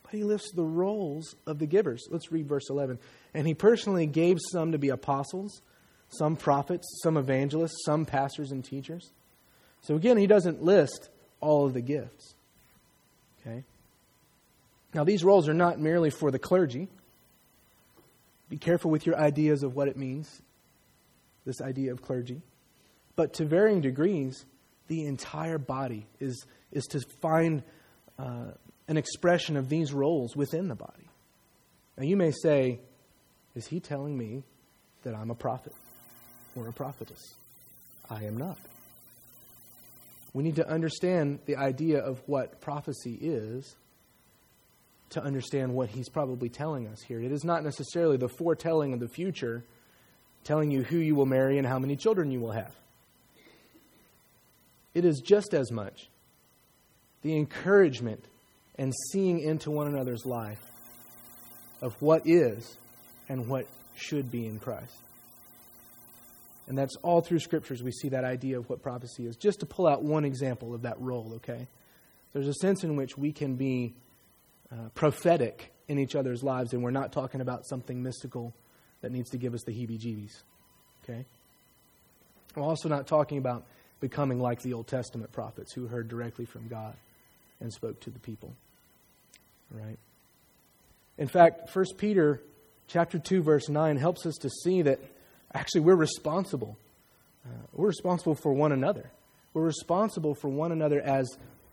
but 0.03 0.11
he 0.11 0.25
lists 0.25 0.51
the 0.57 0.65
roles 0.65 1.37
of 1.47 1.61
the 1.61 1.67
givers. 1.67 2.05
Let's 2.11 2.33
read 2.33 2.49
verse 2.49 2.69
11. 2.69 2.99
And 3.33 3.47
he 3.47 3.55
personally 3.55 4.07
gave 4.07 4.39
some 4.51 4.73
to 4.73 4.79
be 4.79 4.89
apostles 4.89 5.63
some 6.09 6.35
prophets, 6.35 6.99
some 7.05 7.17
evangelists, 7.17 7.85
some 7.85 8.07
pastors 8.07 8.51
and 8.51 8.65
teachers. 8.65 9.13
So 9.83 9.95
again, 9.95 10.17
he 10.17 10.27
doesn't 10.27 10.65
list 10.65 11.11
all 11.41 11.65
of 11.65 11.73
the 11.73 11.81
gifts. 11.81 12.35
Okay? 13.41 13.63
Now, 14.93 15.05
these 15.05 15.23
roles 15.23 15.49
are 15.49 15.55
not 15.55 15.79
merely 15.79 16.11
for 16.11 16.33
the 16.33 16.41
clergy. 16.41 16.89
Be 18.49 18.57
careful 18.57 18.91
with 18.91 19.07
your 19.07 19.17
ideas 19.17 19.63
of 19.63 19.77
what 19.77 19.87
it 19.87 19.97
means, 19.97 20.43
this 21.47 21.61
idea 21.61 21.93
of 21.93 22.03
clergy. 22.03 22.43
But 23.15 23.35
to 23.35 23.45
varying 23.45 23.81
degrees, 23.81 24.45
the 24.89 25.07
entire 25.07 25.59
body 25.59 26.09
is, 26.19 26.45
is 26.73 26.87
to 26.87 27.01
find 27.21 27.63
uh, 28.19 28.53
an 28.89 28.97
expression 28.97 29.57
of 29.57 29.69
these 29.69 29.93
roles 29.93 30.37
within 30.37 30.69
the 30.69 30.75
body. 30.75 31.09
Now, 31.97 32.05
you 32.05 32.17
may 32.17 32.31
say, 32.31 32.81
Is 33.55 33.67
he 33.67 33.81
telling 33.81 34.17
me 34.17 34.43
that 35.03 35.15
I'm 35.15 35.31
a 35.31 35.35
prophet? 35.35 35.73
or 36.57 36.69
a 36.69 36.73
prophetess. 36.73 37.35
I 38.09 38.25
am 38.25 38.37
not. 38.37 38.59
We 40.33 40.43
need 40.43 40.57
to 40.57 40.69
understand 40.69 41.41
the 41.47 41.57
idea 41.57 41.99
of 41.99 42.21
what 42.27 42.61
prophecy 42.61 43.19
is 43.21 43.75
to 45.11 45.23
understand 45.23 45.75
what 45.75 45.89
he's 45.89 46.09
probably 46.09 46.49
telling 46.49 46.87
us 46.87 47.03
here. 47.03 47.21
It 47.21 47.33
is 47.33 47.45
not 47.45 47.65
necessarily 47.65 48.17
the 48.17 48.29
foretelling 48.29 48.93
of 48.93 49.01
the 49.01 49.09
future, 49.09 49.65
telling 50.45 50.71
you 50.71 50.85
who 50.85 50.99
you 50.99 51.17
will 51.17 51.27
marry 51.27 51.59
and 51.59 51.67
how 51.67 51.81
many 51.81 51.97
children 51.97 52.31
you 52.31 52.41
will 52.41 52.53
have. 52.53 52.73
It 54.95 55.05
is 55.05 55.21
just 55.21 55.53
as 55.53 55.73
much 55.73 56.09
the 57.23 57.37
encouragement 57.37 58.25
and 58.77 58.93
seeing 59.13 59.41
into 59.41 59.71
one 59.71 59.89
another's 59.89 60.25
life 60.25 60.63
of 61.83 62.01
what 62.01 62.23
is 62.27 62.77
and 63.29 63.47
what 63.47 63.67
should 63.95 64.31
be 64.31 64.47
in 64.47 64.59
Christ. 64.59 64.97
And 66.67 66.79
that's 66.79 66.95
all 67.03 67.21
through 67.21 67.41
scriptures 67.41 67.83
we 67.83 67.91
see 67.91 68.11
that 68.11 68.25
idea 68.25 68.59
of 68.59 68.69
what 68.71 68.83
prophecy 68.83 69.27
is. 69.27 69.37
Just 69.37 69.61
to 69.61 69.67
pull 69.67 69.87
out 69.87 70.03
one 70.03 70.25
example 70.25 70.75
of 70.75 70.83
that 70.83 71.01
role, 71.01 71.33
okay? 71.37 71.67
There's 72.33 72.49
a 72.49 72.55
sense 72.55 72.85
in 72.85 72.97
which 72.97 73.19
we 73.19 73.33
can 73.33 73.57
be 73.57 73.95
uh, 74.73 74.89
prophetic 74.95 75.73
in 75.89 75.99
each 75.99 76.15
other's 76.15 76.43
lives, 76.45 76.73
and 76.73 76.83
we're 76.83 76.93
not 76.93 77.13
talking 77.13 77.41
about 77.41 77.67
something 77.67 78.03
mystical 78.03 78.55
that 79.01 79.11
needs 79.11 79.31
to 79.31 79.37
give 79.37 79.53
us 79.53 79.63
the 79.65 79.73
heebie 79.73 79.99
jeebies, 79.99 80.43
okay? 81.03 81.25
We're 82.55 82.63
also 82.63 82.89
not 82.89 83.07
talking 83.09 83.39
about 83.39 83.67
becoming 83.99 84.39
like 84.39 84.63
the 84.63 84.73
Old 84.73 84.87
Testament 84.87 85.33
prophets 85.33 85.73
who 85.73 85.87
heard 85.87 86.09
directly 86.09 86.45
from 86.45 86.69
God 86.69 86.95
and 87.61 87.73
spoke 87.73 88.01
to 88.01 88.11
the 88.11 88.19
people, 88.19 88.55
right? 89.71 89.99
In 91.19 91.29
fact, 91.29 91.75
1 91.75 91.85
Peter 91.99 92.41
chapter 92.87 93.19
2 93.19 93.43
verse 93.43 93.69
9 93.69 93.97
helps 93.97 94.27
us 94.27 94.37
to 94.37 94.49
see 94.49 94.83
that 94.83 95.01
Actually, 95.53 95.81
we're 95.83 95.97
responsible. 95.97 96.77
Uh, 97.45 97.51
we're 97.73 97.89
responsible 97.89 98.35
for 98.35 98.53
one 98.53 98.73
another. 98.73 99.11
We're 99.53 99.65
responsible 99.65 100.35
for 100.35 100.49
one 100.49 100.71
another 100.71 101.01
as 101.01 101.29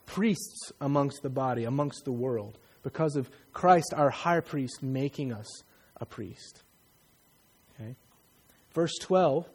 priests 0.06 0.72
amongst 0.82 1.22
the 1.22 1.30
body, 1.30 1.66
amongst 1.66 2.06
the 2.06 2.12
world, 2.12 2.58
because 2.82 3.16
of 3.16 3.30
Christ, 3.54 3.94
our 3.96 4.10
high 4.10 4.40
priest, 4.40 4.82
making 4.82 5.32
us 5.32 5.48
a 5.98 6.06
priest. 6.06 6.64
Okay? 7.80 7.96
Verse 8.74 8.96
12 9.02 9.48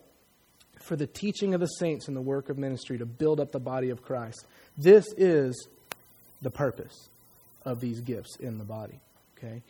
for 0.81 0.97
the 0.97 1.07
teaching 1.07 1.55
of 1.55 1.61
the 1.61 1.67
saints 1.67 2.09
and 2.09 2.17
the 2.17 2.21
work 2.21 2.49
of 2.49 2.59
ministry 2.59 2.99
to 2.99 3.07
build 3.07 3.39
up 3.39 3.53
the 3.53 3.61
body 3.61 3.91
of 3.91 4.03
Christ. 4.03 4.45
This 4.77 5.07
is 5.17 5.69
the 6.43 6.51
purpose 6.51 7.09
of 7.65 7.81
these 7.81 8.01
gifts 8.01 8.37
in 8.37 8.59
the 8.59 8.65
body. 8.65 9.01
Okay? 9.39 9.63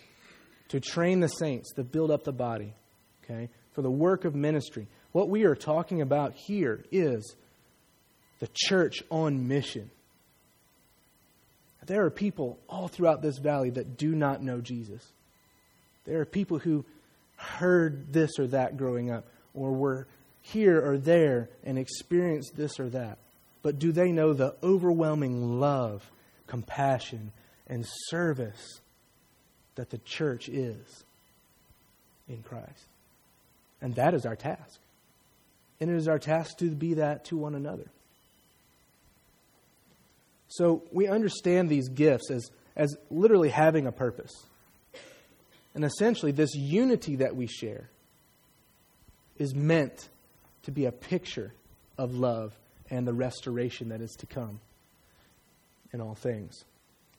To 0.71 0.81
train 0.81 1.21
the 1.21 1.29
saints, 1.29 1.73
to 1.75 1.85
build 1.85 2.11
up 2.11 2.25
the 2.25 2.33
body. 2.33 2.75
Okay? 3.25 3.49
for 3.73 3.83
the 3.83 3.91
work 3.91 4.25
of 4.25 4.35
ministry. 4.35 4.87
What 5.13 5.29
we 5.29 5.45
are 5.45 5.55
talking 5.55 6.01
about 6.01 6.35
here 6.35 6.85
is 6.91 7.35
the 8.39 8.49
church 8.53 9.03
on 9.11 9.49
mission. 9.49 9.91
There 11.87 12.05
are 12.05 12.11
people 12.11 12.59
all 12.69 12.89
throughout 12.89 13.23
this 13.23 13.39
valley 13.39 13.71
that 13.71 13.97
do 13.97 14.15
not 14.15 14.43
know 14.43 14.61
Jesus. 14.61 15.05
There 16.05 16.21
are 16.21 16.25
people 16.25 16.59
who 16.59 16.85
heard 17.37 18.13
this 18.13 18.39
or 18.39 18.47
that 18.49 18.77
growing 18.77 19.11
up, 19.11 19.27
or 19.55 19.73
were 19.73 20.07
here 20.43 20.81
or 20.85 20.97
there 20.97 21.49
and 21.65 21.79
experienced 21.79 22.57
this 22.57 22.79
or 22.79 22.89
that. 22.91 23.19
But 23.63 23.79
do 23.79 23.93
they 23.93 24.13
know 24.13 24.33
the 24.33 24.55
overwhelming 24.63 25.61
love, 25.61 26.09
compassion, 26.47 27.33
and 27.67 27.85
service 28.09 28.81
that 29.75 29.91
the 29.91 29.99
church 29.99 30.49
is 30.49 31.05
in 32.29 32.43
Christ? 32.43 32.87
And 33.81 33.95
that 33.97 34.15
is 34.15 34.27
our 34.27 34.37
task. 34.37 34.79
And 35.81 35.91
it 35.91 35.97
is 35.97 36.07
our 36.07 36.19
task 36.19 36.59
to 36.59 36.71
be 36.71 36.95
that 36.95 37.25
to 37.27 37.37
one 37.37 37.55
another. 37.55 37.89
So 40.49 40.83
we 40.93 41.09
understand 41.09 41.69
these 41.69 41.89
gifts 41.89 42.31
as, 42.31 42.51
as 42.77 42.95
literally 43.11 43.49
having 43.49 43.87
a 43.87 43.93
purpose. 43.93 44.33
And 45.75 45.85
essentially, 45.85 46.33
this 46.33 46.55
unity 46.55 47.17
that 47.17 47.35
we 47.35 47.47
share 47.47 47.89
is 49.39 49.55
meant 49.55 50.09
to 50.65 50.71
be 50.71 50.85
a 50.85 50.93
picture 50.93 51.53
of 51.97 52.15
love 52.15 52.53
and 52.91 53.07
the 53.07 53.15
restoration 53.15 53.89
that 53.89 54.03
is 54.03 54.15
to 54.19 54.27
come 54.27 54.61
in 55.93 56.01
all 56.01 56.15
things. 56.15 56.65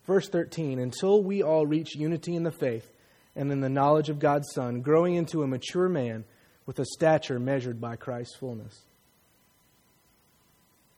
Verse 0.06 0.28
13 0.28 0.78
Until 0.78 1.22
we 1.22 1.42
all 1.42 1.66
reach 1.66 1.96
unity 1.96 2.34
in 2.34 2.42
the 2.42 2.50
faith 2.50 2.90
and 3.36 3.50
in 3.50 3.60
the 3.60 3.68
knowledge 3.68 4.08
of 4.08 4.18
God's 4.18 4.52
Son, 4.52 4.80
growing 4.80 5.14
into 5.14 5.42
a 5.42 5.46
mature 5.46 5.88
man 5.88 6.24
with 6.66 6.78
a 6.78 6.84
stature 6.84 7.38
measured 7.38 7.80
by 7.80 7.96
Christ's 7.96 8.36
fullness. 8.36 8.84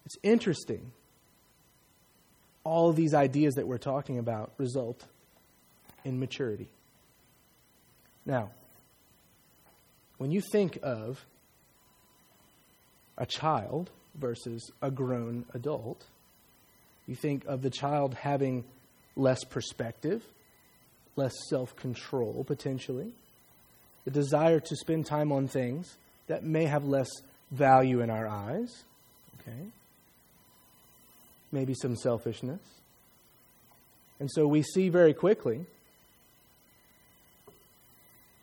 It's 0.04 0.16
interesting. 0.22 0.92
All 2.62 2.90
of 2.90 2.96
these 2.96 3.14
ideas 3.14 3.54
that 3.54 3.66
we're 3.66 3.78
talking 3.78 4.18
about 4.18 4.52
result 4.58 5.04
in 6.04 6.18
maturity. 6.18 6.68
Now, 8.24 8.50
when 10.18 10.30
you 10.30 10.40
think 10.52 10.78
of 10.82 11.24
a 13.18 13.26
child 13.26 13.90
versus 14.14 14.70
a 14.82 14.90
grown 14.90 15.44
adult, 15.54 16.04
you 17.06 17.14
think 17.14 17.44
of 17.46 17.62
the 17.62 17.70
child 17.70 18.14
having 18.14 18.64
less 19.14 19.44
perspective, 19.44 20.22
less 21.16 21.32
self 21.48 21.74
control 21.76 22.44
potentially, 22.46 23.12
the 24.04 24.10
desire 24.10 24.60
to 24.60 24.76
spend 24.76 25.06
time 25.06 25.32
on 25.32 25.48
things 25.48 25.96
that 26.26 26.44
may 26.44 26.64
have 26.64 26.84
less 26.84 27.08
value 27.50 28.00
in 28.00 28.10
our 28.10 28.26
eyes, 28.26 28.84
okay? 29.40 29.68
Maybe 31.52 31.74
some 31.74 31.96
selfishness. 31.96 32.60
And 34.18 34.30
so 34.30 34.46
we 34.46 34.62
see 34.62 34.88
very 34.88 35.14
quickly 35.14 35.66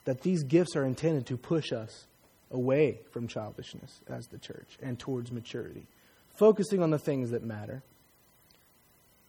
that 0.05 0.21
these 0.21 0.43
gifts 0.43 0.75
are 0.75 0.85
intended 0.85 1.25
to 1.27 1.37
push 1.37 1.71
us 1.71 2.05
away 2.51 2.99
from 3.11 3.27
childishness 3.27 4.01
as 4.07 4.27
the 4.27 4.37
church 4.37 4.77
and 4.81 4.99
towards 4.99 5.31
maturity, 5.31 5.85
focusing 6.35 6.83
on 6.83 6.91
the 6.91 6.99
things 6.99 7.31
that 7.31 7.43
matter, 7.43 7.81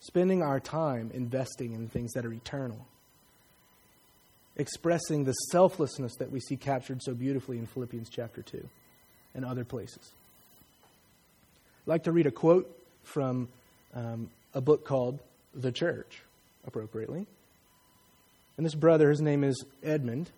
spending 0.05 0.43
our 0.43 0.61
time 0.61 1.11
investing 1.15 1.73
in 1.73 1.89
things 1.89 2.13
that 2.13 2.27
are 2.27 2.33
eternal, 2.33 2.87
expressing 4.57 5.25
the 5.25 5.33
selflessness 5.51 6.15
that 6.17 6.31
we 6.31 6.41
see 6.41 6.57
captured 6.57 7.03
so 7.03 7.15
beautifully 7.15 7.59
in 7.59 7.67
Philippians 7.67 8.11
chapter 8.11 8.43
2 8.43 8.69
and 9.35 9.45
other 9.45 9.65
places. 9.65 10.13
I'd 11.87 11.91
like 11.91 12.05
to 12.05 12.13
read 12.13 12.27
a 12.27 12.31
quote 12.31 12.71
from 13.03 13.49
um, 13.95 14.29
a 14.53 14.61
book 14.61 14.85
called 14.85 15.21
The 15.55 15.73
Church, 15.73 16.21
appropriately. 16.67 17.27
And 18.59 18.67
this 18.67 18.75
brother, 18.75 19.09
his 19.09 19.23
name 19.23 19.43
is 19.43 19.65
Edmund 19.83 20.31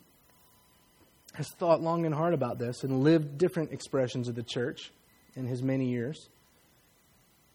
has 1.34 1.48
thought 1.58 1.82
long 1.82 2.06
and 2.06 2.14
hard 2.14 2.32
about 2.32 2.58
this 2.58 2.82
and 2.82 3.02
lived 3.02 3.36
different 3.36 3.72
expressions 3.72 4.28
of 4.28 4.34
the 4.34 4.42
church 4.42 4.90
in 5.34 5.46
his 5.46 5.62
many 5.62 5.86
years. 5.90 6.28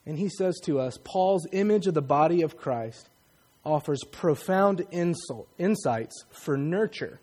And 0.06 0.18
he 0.18 0.30
says 0.30 0.60
to 0.64 0.80
us 0.80 0.98
Paul's 1.04 1.48
image 1.52 1.88
of 1.88 1.94
the 1.94 2.02
body 2.02 2.42
of 2.42 2.58
Christ 2.58 3.10
offers 3.64 4.04
profound 4.12 4.86
insult, 4.92 5.48
insights 5.58 6.26
for 6.32 6.58
nurture. 6.58 7.20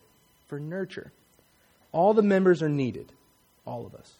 For 0.47 0.61
nurture. 0.61 1.12
All 1.93 2.14
the 2.14 2.23
members 2.23 2.62
are 2.62 2.69
needed, 2.69 3.12
all 3.64 3.87
of 3.87 3.95
us. 3.95 4.14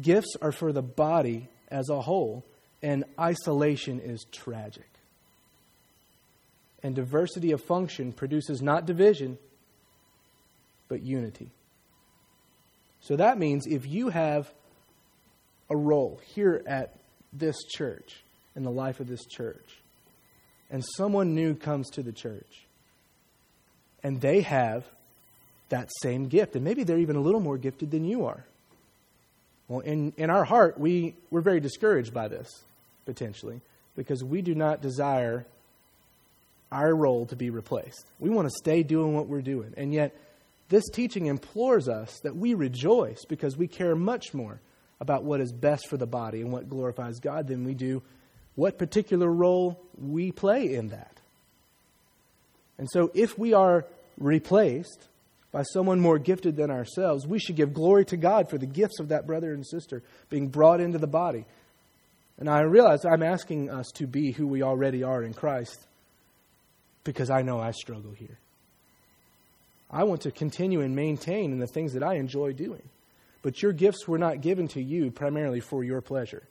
Gifts 0.00 0.36
are 0.40 0.52
for 0.52 0.72
the 0.72 0.82
body 0.82 1.48
as 1.68 1.88
a 1.88 2.00
whole, 2.00 2.44
and 2.82 3.04
isolation 3.18 4.00
is 4.00 4.24
tragic. 4.30 4.86
And 6.82 6.94
diversity 6.94 7.52
of 7.52 7.62
function 7.62 8.12
produces 8.12 8.62
not 8.62 8.86
division, 8.86 9.38
but 10.88 11.02
unity. 11.02 11.50
So 13.00 13.16
that 13.16 13.38
means 13.38 13.66
if 13.66 13.86
you 13.86 14.08
have 14.08 14.52
a 15.68 15.76
role 15.76 16.20
here 16.34 16.62
at 16.66 16.94
this 17.32 17.56
church, 17.64 18.22
and 18.54 18.64
the 18.64 18.70
life 18.70 19.00
of 19.00 19.08
this 19.08 19.24
church, 19.26 19.78
and 20.70 20.84
someone 20.96 21.34
new 21.34 21.54
comes 21.54 21.88
to 21.90 22.02
the 22.02 22.12
church, 22.12 22.66
and 24.02 24.20
they 24.20 24.40
have 24.40 24.84
that 25.68 25.88
same 26.02 26.28
gift, 26.28 26.56
and 26.56 26.64
maybe 26.64 26.82
they're 26.84 26.98
even 26.98 27.16
a 27.16 27.20
little 27.20 27.40
more 27.40 27.58
gifted 27.58 27.90
than 27.90 28.04
you 28.04 28.26
are. 28.26 28.44
Well, 29.68 29.80
in, 29.80 30.12
in 30.16 30.30
our 30.30 30.44
heart, 30.44 30.78
we, 30.80 31.14
we're 31.30 31.42
very 31.42 31.60
discouraged 31.60 32.12
by 32.12 32.26
this, 32.26 32.48
potentially, 33.06 33.60
because 33.94 34.22
we 34.24 34.42
do 34.42 34.54
not 34.54 34.82
desire 34.82 35.46
our 36.72 36.94
role 36.94 37.26
to 37.26 37.36
be 37.36 37.50
replaced. 37.50 38.06
We 38.18 38.30
want 38.30 38.48
to 38.48 38.54
stay 38.58 38.82
doing 38.82 39.14
what 39.14 39.28
we're 39.28 39.42
doing. 39.42 39.74
And 39.76 39.92
yet, 39.92 40.14
this 40.68 40.88
teaching 40.88 41.26
implores 41.26 41.88
us 41.88 42.20
that 42.22 42.36
we 42.36 42.54
rejoice 42.54 43.24
because 43.28 43.56
we 43.56 43.66
care 43.66 43.94
much 43.94 44.34
more 44.34 44.60
about 45.00 45.24
what 45.24 45.40
is 45.40 45.52
best 45.52 45.88
for 45.88 45.96
the 45.96 46.06
body 46.06 46.40
and 46.40 46.52
what 46.52 46.68
glorifies 46.68 47.18
God 47.18 47.48
than 47.48 47.64
we 47.64 47.74
do 47.74 48.02
what 48.60 48.78
particular 48.78 49.30
role 49.30 49.80
we 49.96 50.32
play 50.32 50.74
in 50.74 50.88
that. 50.88 51.20
And 52.78 52.88
so, 52.90 53.10
if 53.14 53.38
we 53.38 53.54
are 53.54 53.86
replaced 54.18 55.08
by 55.52 55.62
someone 55.62 56.00
more 56.00 56.18
gifted 56.18 56.56
than 56.56 56.70
ourselves, 56.70 57.26
we 57.26 57.38
should 57.38 57.56
give 57.56 57.74
glory 57.74 58.04
to 58.06 58.16
God 58.16 58.50
for 58.50 58.58
the 58.58 58.66
gifts 58.66 59.00
of 59.00 59.08
that 59.08 59.26
brother 59.26 59.52
and 59.52 59.66
sister 59.66 60.02
being 60.28 60.48
brought 60.48 60.80
into 60.80 60.98
the 60.98 61.06
body. 61.06 61.44
And 62.38 62.48
I 62.48 62.60
realize 62.60 63.04
I'm 63.04 63.22
asking 63.22 63.70
us 63.70 63.90
to 63.94 64.06
be 64.06 64.32
who 64.32 64.46
we 64.46 64.62
already 64.62 65.02
are 65.02 65.22
in 65.22 65.34
Christ 65.34 65.86
because 67.04 67.30
I 67.30 67.42
know 67.42 67.60
I 67.60 67.72
struggle 67.72 68.12
here. 68.12 68.38
I 69.90 70.04
want 70.04 70.22
to 70.22 70.30
continue 70.30 70.80
and 70.80 70.94
maintain 70.94 71.52
in 71.52 71.58
the 71.58 71.66
things 71.66 71.94
that 71.94 72.02
I 72.02 72.14
enjoy 72.14 72.52
doing. 72.52 72.82
But 73.42 73.62
your 73.62 73.72
gifts 73.72 74.06
were 74.06 74.18
not 74.18 74.40
given 74.40 74.68
to 74.68 74.82
you 74.82 75.10
primarily 75.10 75.60
for 75.60 75.82
your 75.82 76.00
pleasure 76.00 76.42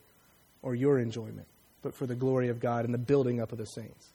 or 0.62 0.76
your 0.76 1.00
enjoyment, 1.00 1.48
but 1.82 1.96
for 1.96 2.06
the 2.06 2.16
glory 2.16 2.50
of 2.50 2.60
God 2.60 2.86
and 2.86 2.94
the 2.94 3.00
building 3.00 3.40
up 3.40 3.52
of 3.52 3.58
the 3.58 3.66
saints. 3.66 4.10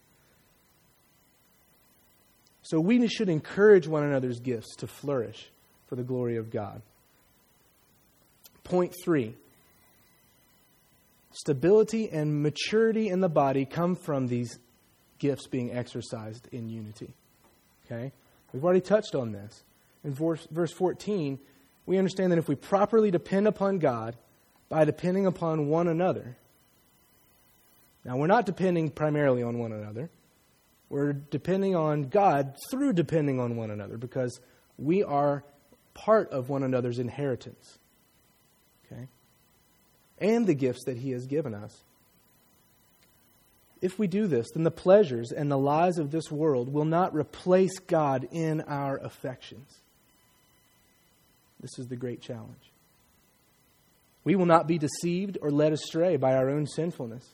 So 2.62 2.80
we 2.80 3.06
should 3.08 3.28
encourage 3.28 3.86
one 3.86 4.04
another's 4.04 4.40
gifts 4.40 4.74
to 4.76 4.86
flourish 4.86 5.50
for 5.86 5.96
the 5.96 6.02
glory 6.02 6.36
of 6.36 6.50
God. 6.50 6.82
Point 8.64 8.94
three 9.04 9.34
stability 11.32 12.08
and 12.10 12.42
maturity 12.42 13.08
in 13.08 13.20
the 13.20 13.28
body 13.28 13.64
come 13.64 13.96
from 13.96 14.28
these 14.28 14.58
gifts 15.18 15.46
being 15.46 15.72
exercised 15.72 16.48
in 16.52 16.68
unity. 16.68 17.12
Okay? 17.84 18.12
We've 18.52 18.64
already 18.64 18.80
touched 18.80 19.14
on 19.14 19.32
this. 19.32 19.62
In 20.04 20.14
verse, 20.14 20.46
verse 20.50 20.72
14, 20.72 21.38
we 21.86 21.98
understand 21.98 22.32
that 22.32 22.38
if 22.38 22.48
we 22.48 22.54
properly 22.54 23.10
depend 23.10 23.46
upon 23.46 23.78
God 23.78 24.16
by 24.68 24.84
depending 24.84 25.26
upon 25.26 25.68
one 25.68 25.88
another, 25.88 26.36
now 28.04 28.16
we're 28.16 28.26
not 28.26 28.46
depending 28.46 28.90
primarily 28.90 29.42
on 29.42 29.58
one 29.58 29.72
another. 29.72 30.10
We're 30.88 31.12
depending 31.12 31.74
on 31.74 32.04
God 32.04 32.56
through 32.70 32.92
depending 32.92 33.40
on 33.40 33.56
one 33.56 33.70
another 33.70 33.96
because 33.96 34.38
we 34.78 35.02
are 35.02 35.42
part 35.94 36.30
of 36.30 36.48
one 36.48 36.62
another's 36.62 36.98
inheritance. 36.98 37.78
Okay? 38.86 39.08
And 40.18 40.46
the 40.46 40.54
gifts 40.54 40.84
that 40.84 40.98
He 40.98 41.12
has 41.12 41.26
given 41.26 41.54
us. 41.54 41.82
If 43.80 43.98
we 43.98 44.06
do 44.06 44.26
this, 44.26 44.46
then 44.54 44.62
the 44.62 44.70
pleasures 44.70 45.30
and 45.30 45.50
the 45.50 45.58
lies 45.58 45.98
of 45.98 46.10
this 46.10 46.30
world 46.30 46.72
will 46.72 46.86
not 46.86 47.14
replace 47.14 47.78
God 47.80 48.28
in 48.30 48.62
our 48.62 48.96
affections. 48.98 49.80
This 51.64 51.78
is 51.78 51.86
the 51.86 51.96
great 51.96 52.20
challenge. 52.20 52.70
We 54.22 54.36
will 54.36 54.44
not 54.44 54.66
be 54.66 54.76
deceived 54.76 55.38
or 55.40 55.50
led 55.50 55.72
astray 55.72 56.18
by 56.18 56.34
our 56.34 56.50
own 56.50 56.66
sinfulness 56.66 57.24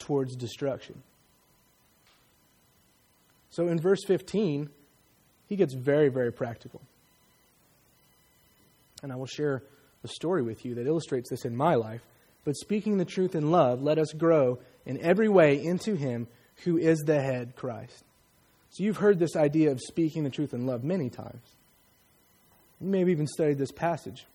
towards 0.00 0.34
destruction. 0.34 1.00
So 3.50 3.68
in 3.68 3.78
verse 3.78 4.00
15, 4.04 4.68
he 5.48 5.54
gets 5.54 5.74
very, 5.74 6.08
very 6.08 6.32
practical. 6.32 6.80
And 9.00 9.12
I 9.12 9.16
will 9.16 9.26
share 9.26 9.62
a 10.02 10.08
story 10.08 10.42
with 10.42 10.64
you 10.64 10.74
that 10.74 10.88
illustrates 10.88 11.30
this 11.30 11.44
in 11.44 11.54
my 11.54 11.76
life. 11.76 12.00
But 12.44 12.56
speaking 12.56 12.98
the 12.98 13.04
truth 13.04 13.36
in 13.36 13.52
love, 13.52 13.80
let 13.80 14.00
us 14.00 14.12
grow 14.12 14.58
in 14.84 15.00
every 15.00 15.28
way 15.28 15.64
into 15.64 15.94
Him 15.94 16.26
who 16.64 16.78
is 16.78 16.98
the 17.06 17.22
head, 17.22 17.54
Christ. 17.54 18.02
So 18.70 18.82
you've 18.82 18.96
heard 18.96 19.20
this 19.20 19.36
idea 19.36 19.70
of 19.70 19.80
speaking 19.80 20.24
the 20.24 20.30
truth 20.30 20.52
in 20.52 20.66
love 20.66 20.82
many 20.82 21.10
times. 21.10 21.44
You 22.80 22.88
may 22.88 23.00
have 23.00 23.08
even 23.08 23.26
studied 23.26 23.58
this 23.58 23.72
passage. 23.72 24.26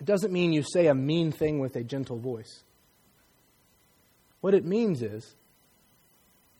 It 0.00 0.06
doesn't 0.06 0.32
mean 0.32 0.52
you 0.52 0.62
say 0.62 0.86
a 0.86 0.94
mean 0.94 1.32
thing 1.32 1.58
with 1.58 1.74
a 1.76 1.82
gentle 1.82 2.18
voice. 2.18 2.62
What 4.40 4.54
it 4.54 4.64
means 4.64 5.02
is 5.02 5.34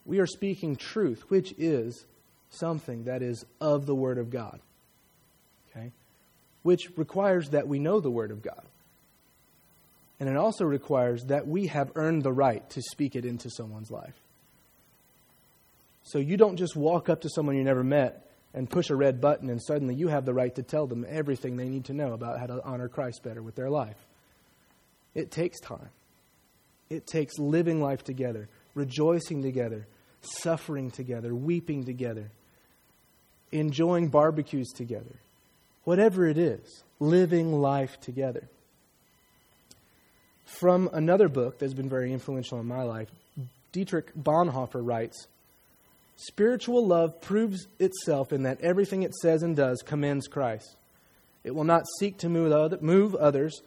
we 0.05 0.19
are 0.19 0.27
speaking 0.27 0.77
truth, 0.77 1.25
which 1.29 1.55
is 1.59 2.07
something 2.51 3.05
that 3.05 3.23
is 3.23 3.45
of 3.61 3.87
the 3.87 3.95
Word 3.95 4.19
of 4.19 4.31
God. 4.31 4.61
Okay? 5.71 5.93
Which 6.63 6.91
requires 6.97 7.51
that 7.51 7.69
we 7.69 7.79
know 7.79 8.01
the 8.01 8.11
Word 8.11 8.31
of 8.31 8.43
God. 8.43 8.63
And 10.19 10.29
it 10.29 10.37
also 10.37 10.65
requires 10.65 11.27
that 11.27 11.47
we 11.47 11.69
have 11.69 11.93
earned 11.95 12.25
the 12.25 12.33
right 12.33 12.69
to 12.71 12.83
speak 12.83 13.15
it 13.15 13.25
into 13.25 13.51
someone's 13.51 13.91
life. 13.91 14.15
So 16.03 16.19
you 16.19 16.37
don't 16.37 16.57
just 16.57 16.75
walk 16.75 17.09
up 17.09 17.21
to 17.21 17.29
someone 17.29 17.57
you 17.57 17.63
never 17.63 17.85
met 17.85 18.28
and 18.55 18.69
push 18.69 18.91
a 18.91 18.97
red 18.97 19.21
button 19.21 19.51
and 19.51 19.63
suddenly 19.63 19.95
you 19.95 20.09
have 20.09 20.25
the 20.25 20.35
right 20.35 20.55
to 20.55 20.63
tell 20.63 20.87
them 20.87 21.05
everything 21.09 21.57
they 21.57 21.69
need 21.69 21.85
to 21.87 21.93
know 21.93 22.13
about 22.13 22.39
how 22.39 22.47
to 22.47 22.65
honor 22.65 22.89
Christ 22.89 23.23
better 23.23 23.43
with 23.43 23.55
their 23.55 23.71
life. 23.71 23.97
It 25.15 25.31
takes 25.31 25.61
time. 25.61 25.91
It 26.91 27.07
takes 27.07 27.39
living 27.39 27.83
life 27.83 28.03
together, 28.03 28.49
rejoicing 28.75 29.43
together, 29.43 29.87
suffering 30.23 30.91
together, 30.91 31.35
weeping 31.35 31.85
together, 31.85 32.31
enjoying 33.53 34.09
barbecues 34.09 34.69
together. 34.75 35.17
Whatever 35.85 36.27
it 36.27 36.39
is, 36.39 36.83
living 36.99 37.61
life 37.61 38.01
together. 38.01 38.49
From 40.45 40.89
another 40.93 41.29
book 41.29 41.59
that's 41.59 41.75
been 41.75 41.89
very 41.89 42.13
influential 42.13 42.59
in 42.59 42.67
my 42.67 42.83
life, 42.83 43.09
Dietrich 43.73 44.15
Bonhoeffer 44.15 44.81
writes 44.83 45.27
Spiritual 46.21 46.85
love 46.85 47.21
proves 47.21 47.69
itself 47.79 48.33
in 48.33 48.43
that 48.43 48.61
everything 48.61 49.05
it 49.05 49.15
says 49.15 49.45
and 49.45 49.55
does 49.55 49.83
commends 49.87 50.27
Christ. 50.27 50.77
It 51.45 51.55
will 51.55 51.63
not 51.63 51.85
seek 52.01 52.19
to 52.19 52.29
move 52.29 53.15
others 53.15 53.63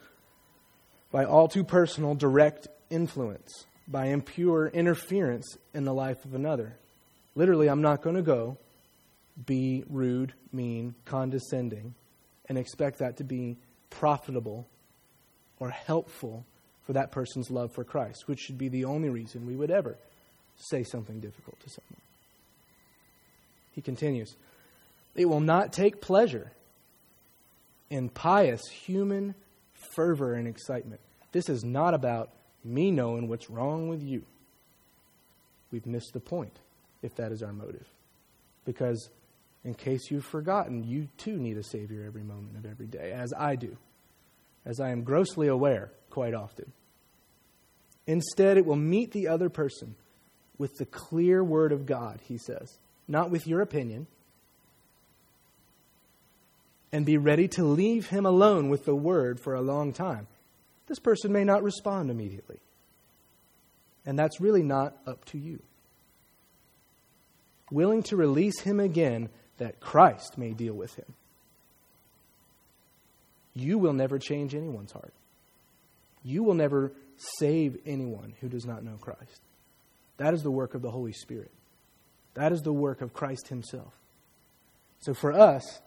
by 1.14 1.24
all 1.24 1.48
too 1.48 1.64
personal, 1.64 2.14
direct 2.14 2.68
influence, 2.90 3.66
by 3.88 4.08
impure 4.08 4.68
interference 4.68 5.58
in 5.74 5.86
the 5.86 5.94
life 5.94 6.26
of 6.26 6.36
another. 6.36 6.76
Literally, 7.36 7.70
I'm 7.70 7.82
not 7.82 8.02
going 8.02 8.18
to 8.18 8.22
go 8.22 8.58
be 9.46 9.86
rude, 9.90 10.34
mean, 10.52 10.94
condescending, 11.06 11.96
and 12.50 12.58
expect 12.58 13.00
that 13.00 13.16
to 13.18 13.24
be 13.24 13.56
profitable 13.90 14.68
or 15.58 15.70
helpful 15.70 16.46
for 16.86 16.92
that 16.94 17.14
person's 17.14 17.50
love 17.50 17.72
for 17.72 17.86
Christ, 17.86 18.28
which 18.28 18.42
should 18.42 18.58
be 18.58 18.68
the 18.68 18.84
only 18.84 19.10
reason 19.10 19.48
we 19.48 19.56
would 19.56 19.72
ever 19.72 19.96
say 20.58 20.84
something 20.84 21.22
difficult 21.22 21.58
to 21.62 21.70
someone. 21.70 22.02
He 23.72 23.82
continues, 23.82 24.36
It 25.16 25.26
will 25.26 25.40
not 25.40 25.74
take 25.74 26.02
pleasure 26.02 26.52
in 27.90 28.10
pious 28.10 28.62
human 28.68 29.36
fervor 29.74 30.34
and 30.34 30.48
excitement. 30.48 31.02
This 31.32 31.50
is 31.50 31.64
not 31.64 31.94
about 31.94 32.32
me 32.64 32.92
knowing 32.92 33.28
what's 33.28 33.50
wrong 33.50 33.88
with 33.88 34.02
you. 34.02 34.24
We've 35.72 35.86
missed 35.86 36.14
the 36.14 36.20
point 36.20 36.58
if 37.02 37.16
that 37.16 37.32
is 37.32 37.42
our 37.42 37.54
motive. 37.54 37.88
Because, 38.66 39.10
in 39.64 39.74
case 39.74 40.12
you've 40.12 40.26
forgotten, 40.26 40.84
you 40.84 41.08
too 41.18 41.38
need 41.38 41.58
a 41.58 41.64
Savior 41.64 42.04
every 42.06 42.24
moment 42.24 42.58
of 42.58 42.70
every 42.70 42.86
day, 42.86 43.12
as 43.12 43.34
I 43.38 43.56
do, 43.56 43.78
as 44.66 44.80
I 44.80 44.90
am 44.90 45.04
grossly 45.04 45.48
aware 45.48 45.92
quite 46.10 46.34
often. 46.34 46.72
Instead, 48.06 48.58
it 48.58 48.66
will 48.66 48.76
meet 48.76 49.12
the 49.12 49.28
other 49.28 49.50
person 49.50 49.96
with 50.58 50.78
the 50.78 50.86
clear 50.86 51.44
Word 51.44 51.72
of 51.72 51.86
God, 51.86 52.20
he 52.28 52.38
says 52.38 52.78
not 53.12 53.30
with 53.30 53.46
your 53.46 53.62
opinion, 53.62 54.08
and 56.92 57.06
be 57.06 57.18
ready 57.18 57.48
to 57.50 57.64
leave 57.64 58.08
him 58.08 58.26
alone 58.26 58.70
with 58.70 58.86
the 58.86 58.96
word 58.96 59.40
for 59.40 59.54
a 59.54 59.62
long 59.62 59.94
time. 59.94 60.28
This 60.88 61.00
person 61.00 61.32
may 61.32 61.44
not 61.44 61.64
respond 61.64 62.10
immediately. 62.10 62.60
And 64.06 64.18
that's 64.18 64.42
really 64.42 64.64
not 64.64 64.98
up 65.06 65.24
to 65.26 65.38
you. 65.38 65.62
Willing 67.70 68.04
to 68.04 68.18
release 68.18 68.60
him 68.62 68.80
again 68.80 69.30
that 69.58 69.80
Christ 69.80 70.38
may 70.38 70.54
deal 70.54 70.74
with 70.74 70.96
him. 70.96 71.14
You 73.54 73.78
will 73.78 73.94
never 73.94 74.18
change 74.18 74.56
anyone's 74.56 74.92
heart. 74.92 75.14
You 76.24 76.44
will 76.44 76.56
never 76.56 76.92
save 77.40 77.78
anyone 77.86 78.34
who 78.42 78.50
does 78.50 78.66
not 78.66 78.84
know 78.84 78.98
Christ. 79.00 79.42
That 80.18 80.34
is 80.34 80.44
the 80.44 80.52
work 80.52 80.74
of 80.74 80.82
the 80.82 80.92
Holy 80.92 81.14
Spirit. 81.14 81.52
That 82.34 82.52
is 82.52 82.62
the 82.62 82.74
work 82.74 83.02
of 83.02 83.14
Christ 83.14 83.50
Himself. 83.50 83.94
So 85.00 85.14
for 85.14 85.34
us, 85.34 85.82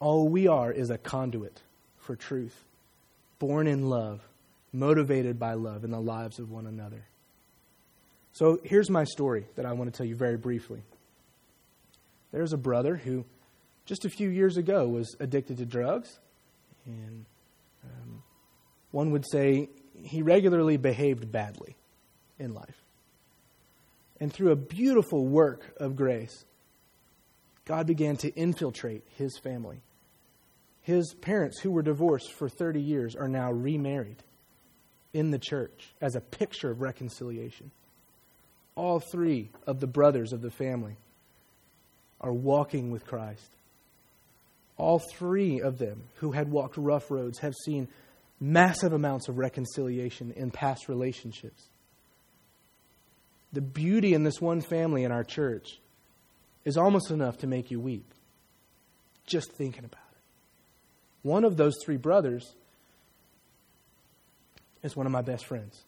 all 0.00 0.28
we 0.28 0.48
are 0.48 0.70
is 0.72 0.90
a 0.90 0.98
conduit 0.98 1.62
for 1.98 2.16
truth, 2.16 2.64
born 3.38 3.66
in 3.66 3.88
love, 3.88 4.20
motivated 4.72 5.38
by 5.38 5.54
love 5.54 5.84
in 5.84 5.90
the 5.90 6.00
lives 6.00 6.38
of 6.38 6.50
one 6.50 6.66
another. 6.66 7.04
So 8.32 8.58
here's 8.64 8.90
my 8.90 9.04
story 9.04 9.46
that 9.56 9.66
I 9.66 9.72
want 9.72 9.92
to 9.92 9.96
tell 9.96 10.06
you 10.06 10.16
very 10.16 10.36
briefly. 10.36 10.82
There's 12.32 12.52
a 12.52 12.56
brother 12.56 12.96
who, 12.96 13.24
just 13.84 14.04
a 14.04 14.10
few 14.10 14.28
years 14.28 14.56
ago, 14.56 14.88
was 14.88 15.14
addicted 15.20 15.58
to 15.58 15.66
drugs, 15.66 16.18
and 16.86 17.26
um, 17.84 18.22
one 18.90 19.10
would 19.10 19.24
say 19.30 19.68
he 20.02 20.22
regularly 20.22 20.78
behaved 20.78 21.30
badly 21.30 21.76
in 22.38 22.54
life 22.54 22.81
and 24.22 24.32
through 24.32 24.52
a 24.52 24.56
beautiful 24.56 25.26
work 25.26 25.74
of 25.78 25.96
grace, 25.96 26.44
God 27.64 27.88
began 27.88 28.16
to 28.18 28.32
infiltrate 28.36 29.02
his 29.18 29.36
family. 29.36 29.80
His 30.82 31.12
parents, 31.12 31.58
who 31.58 31.72
were 31.72 31.82
divorced 31.82 32.32
for 32.32 32.48
30 32.48 32.80
years, 32.80 33.16
are 33.16 33.26
now 33.26 33.50
remarried 33.50 34.22
in 35.12 35.32
the 35.32 35.40
church 35.40 35.92
as 36.00 36.14
a 36.14 36.20
picture 36.20 36.70
of 36.70 36.80
reconciliation. 36.80 37.72
All 38.76 39.00
three 39.00 39.50
of 39.66 39.80
the 39.80 39.88
brothers 39.88 40.32
of 40.32 40.40
the 40.40 40.52
family 40.52 40.98
are 42.20 42.32
walking 42.32 42.92
with 42.92 43.04
Christ. 43.04 43.50
All 44.76 45.00
three 45.00 45.60
of 45.60 45.78
them 45.78 46.04
who 46.18 46.30
had 46.30 46.48
walked 46.48 46.76
rough 46.76 47.10
roads 47.10 47.40
have 47.40 47.54
seen 47.64 47.88
massive 48.38 48.92
amounts 48.92 49.26
of 49.26 49.38
reconciliation 49.38 50.30
in 50.36 50.52
past 50.52 50.88
relationships 50.88 51.70
the 53.52 53.60
beauty 53.60 54.14
in 54.14 54.22
this 54.22 54.40
one 54.40 54.60
family 54.60 55.04
in 55.04 55.12
our 55.12 55.24
church 55.24 55.78
is 56.64 56.76
almost 56.76 57.10
enough 57.10 57.38
to 57.38 57.46
make 57.46 57.70
you 57.70 57.80
weep 57.80 58.12
just 59.26 59.52
thinking 59.52 59.84
about 59.84 60.00
it. 60.12 60.20
One 61.22 61.44
of 61.44 61.56
those 61.56 61.74
three 61.84 61.96
brothers 61.96 62.54
is 64.82 64.96
one 64.96 65.06
of 65.06 65.12
my 65.12 65.22
best 65.22 65.46
friends, 65.46 65.82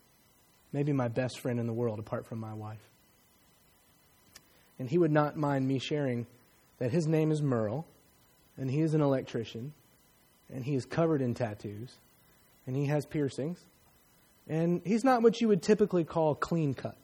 maybe 0.72 0.92
my 0.92 1.08
best 1.08 1.40
friend 1.40 1.58
in 1.58 1.66
the 1.66 1.72
world 1.72 1.98
apart 1.98 2.26
from 2.26 2.38
my 2.38 2.54
wife. 2.54 2.88
And 4.78 4.88
he 4.88 4.98
would 4.98 5.12
not 5.12 5.36
mind 5.36 5.66
me 5.66 5.78
sharing 5.78 6.26
that 6.78 6.90
his 6.90 7.06
name 7.06 7.30
is 7.30 7.42
Merle, 7.42 7.86
and 8.56 8.70
he 8.70 8.80
is 8.80 8.94
an 8.94 9.00
electrician, 9.00 9.72
and 10.52 10.64
he 10.64 10.74
is 10.74 10.84
covered 10.84 11.22
in 11.22 11.34
tattoos, 11.34 11.96
and 12.66 12.76
he 12.76 12.86
has 12.86 13.06
piercings, 13.06 13.58
and 14.48 14.80
he's 14.84 15.04
not 15.04 15.22
what 15.22 15.40
you 15.40 15.48
would 15.48 15.62
typically 15.62 16.04
call 16.04 16.34
clean 16.34 16.74
cut 16.74 16.96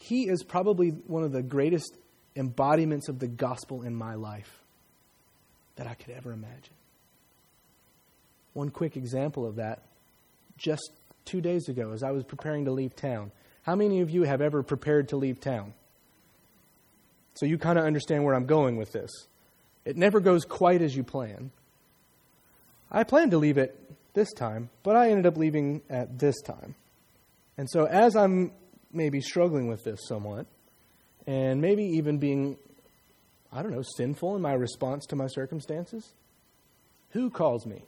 he 0.00 0.28
is 0.28 0.42
probably 0.42 0.88
one 0.88 1.22
of 1.22 1.32
the 1.32 1.42
greatest 1.42 1.96
embodiments 2.34 3.08
of 3.08 3.18
the 3.18 3.28
gospel 3.28 3.82
in 3.82 3.94
my 3.94 4.14
life 4.14 4.60
that 5.76 5.86
I 5.86 5.94
could 5.94 6.14
ever 6.14 6.32
imagine. 6.32 6.74
One 8.54 8.70
quick 8.70 8.96
example 8.96 9.46
of 9.46 9.56
that 9.56 9.82
just 10.56 10.90
two 11.24 11.40
days 11.40 11.68
ago 11.68 11.92
as 11.92 12.02
I 12.02 12.10
was 12.10 12.24
preparing 12.24 12.64
to 12.64 12.72
leave 12.72 12.96
town. 12.96 13.30
How 13.62 13.76
many 13.76 14.00
of 14.00 14.10
you 14.10 14.22
have 14.22 14.40
ever 14.40 14.62
prepared 14.62 15.10
to 15.10 15.16
leave 15.16 15.40
town? 15.40 15.74
So 17.34 17.46
you 17.46 17.58
kind 17.58 17.78
of 17.78 17.84
understand 17.84 18.24
where 18.24 18.34
I'm 18.34 18.46
going 18.46 18.76
with 18.76 18.92
this. 18.92 19.10
It 19.84 19.96
never 19.96 20.20
goes 20.20 20.44
quite 20.44 20.82
as 20.82 20.96
you 20.96 21.04
plan. 21.04 21.50
I 22.90 23.04
planned 23.04 23.30
to 23.30 23.38
leave 23.38 23.58
it 23.58 23.78
this 24.14 24.32
time, 24.32 24.70
but 24.82 24.96
I 24.96 25.10
ended 25.10 25.26
up 25.26 25.36
leaving 25.36 25.82
at 25.88 26.18
this 26.18 26.40
time. 26.42 26.74
And 27.56 27.70
so 27.70 27.84
as 27.84 28.16
I'm 28.16 28.52
maybe 28.92 29.20
struggling 29.20 29.68
with 29.68 29.84
this 29.84 30.00
somewhat, 30.06 30.46
and 31.26 31.60
maybe 31.60 31.84
even 31.84 32.18
being, 32.18 32.56
I 33.52 33.62
don't 33.62 33.72
know, 33.72 33.84
sinful 33.96 34.36
in 34.36 34.42
my 34.42 34.52
response 34.52 35.06
to 35.06 35.16
my 35.16 35.26
circumstances. 35.26 36.12
Who 37.10 37.30
calls 37.30 37.66
me? 37.66 37.84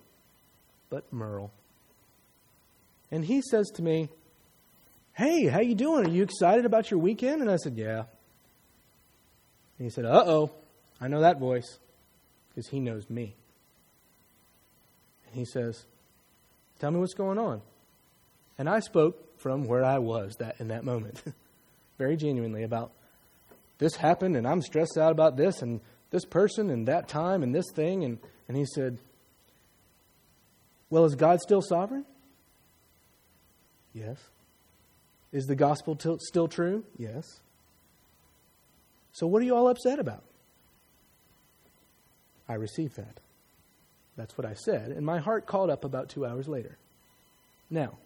But 0.91 1.13
Merle. 1.13 1.51
And 3.11 3.25
he 3.25 3.43
says 3.43 3.69
to 3.75 3.83
me, 3.83 4.09
Hey, 5.15 5.47
how 5.47 5.61
you 5.61 5.75
doing? 5.75 6.07
Are 6.07 6.11
you 6.11 6.23
excited 6.23 6.65
about 6.65 6.91
your 6.91 6.99
weekend? 6.99 7.43
And 7.43 7.51
I 7.51 7.57
said, 7.57 7.77
Yeah. 7.77 8.05
And 9.79 9.87
he 9.87 9.91
said, 9.91 10.05
Uh 10.05 10.25
oh, 10.27 10.51
I 11.01 11.09
know 11.09 11.21
that 11.21 11.39
voice 11.39 11.79
because 12.49 12.69
he 12.69 12.81
knows 12.81 13.09
me. 13.11 13.35
And 15.27 15.35
he 15.35 15.45
says, 15.45 15.85
Tell 16.81 16.91
me 16.91 16.99
what's 16.99 17.15
going 17.15 17.39
on. 17.39 17.61
And 18.59 18.69
I 18.69 18.81
spoke 18.81 19.32
from 19.43 19.65
where 19.65 19.85
I 19.85 19.99
was 19.99 20.37
that 20.39 20.57
in 20.61 20.69
that 20.69 20.85
moment, 20.85 21.23
very 21.99 22.17
genuinely 22.17 22.63
about 22.63 22.93
this 23.79 23.97
happened 23.97 24.37
and 24.37 24.47
I'm 24.47 24.63
stressed 24.63 24.97
out 24.97 25.11
about 25.11 25.37
this 25.37 25.61
and 25.61 25.81
this 26.11 26.25
person 26.25 26.71
and 26.71 26.87
that 26.87 27.09
time 27.09 27.43
and 27.43 27.55
this 27.55 27.67
thing 27.75 28.05
and 28.05 28.19
and 28.49 28.57
he 28.57 28.65
said, 28.65 28.99
"Well, 30.91 31.05
is 31.05 31.15
God 31.15 31.41
still 31.41 31.63
sovereign?" 31.63 32.05
Yes. 33.95 34.19
Is 35.33 35.47
the 35.47 35.57
gospel 35.57 35.97
t- 35.97 36.17
still 36.21 36.49
true? 36.49 36.85
Yes. 36.99 37.41
So 39.13 39.27
what 39.27 39.43
are 39.43 39.45
you 39.45 39.57
all 39.57 39.69
upset 39.69 39.99
about? 39.99 40.23
I 42.49 42.55
received 42.55 42.97
that. 42.97 43.21
That's 44.17 44.37
what 44.37 44.47
I 44.47 44.55
said, 44.55 44.91
and 44.91 45.07
my 45.07 45.19
heart 45.19 45.47
called 45.47 45.71
up 45.71 45.85
about 45.85 46.11
2 46.11 46.27
hours 46.27 46.49
later. 46.49 46.77
Now, 47.71 47.97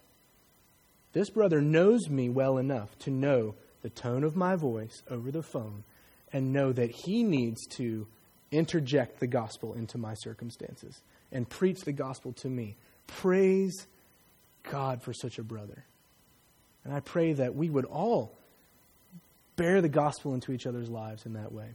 this 1.13 1.31
brother 1.31 1.61
knows 1.61 2.09
me 2.09 2.29
well 2.29 2.59
enough 2.59 2.97
to 3.01 3.11
know 3.11 3.55
the 3.83 3.91
tone 3.91 4.25
of 4.25 4.37
my 4.37 4.57
voice 4.57 5.03
over 5.11 5.31
the 5.31 5.43
phone 5.43 5.85
and 6.33 6.53
know 6.53 6.73
that 6.73 6.91
he 6.91 7.23
needs 7.23 7.67
to 7.77 8.07
interject 8.51 9.21
the 9.21 9.27
gospel 9.27 9.75
into 9.75 9.99
my 9.99 10.15
circumstances 10.15 11.01
and 11.33 11.49
preach 11.49 11.81
the 11.81 11.93
gospel 11.93 12.33
to 12.33 12.49
me. 12.49 12.77
Praise 13.07 13.87
God 14.71 15.03
for 15.03 15.13
such 15.13 15.39
a 15.39 15.43
brother. 15.43 15.85
And 16.85 16.95
I 16.95 17.01
pray 17.01 17.33
that 17.33 17.55
we 17.55 17.71
would 17.71 17.85
all 17.85 18.37
bear 19.57 19.81
the 19.81 19.89
gospel 19.89 20.35
into 20.35 20.53
each 20.53 20.67
other's 20.67 20.89
lives 20.89 21.27
in 21.27 21.33
that 21.33 21.53
way. 21.53 21.69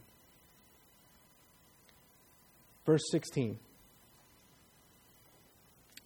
Verse 2.86 3.02
16 3.10 3.58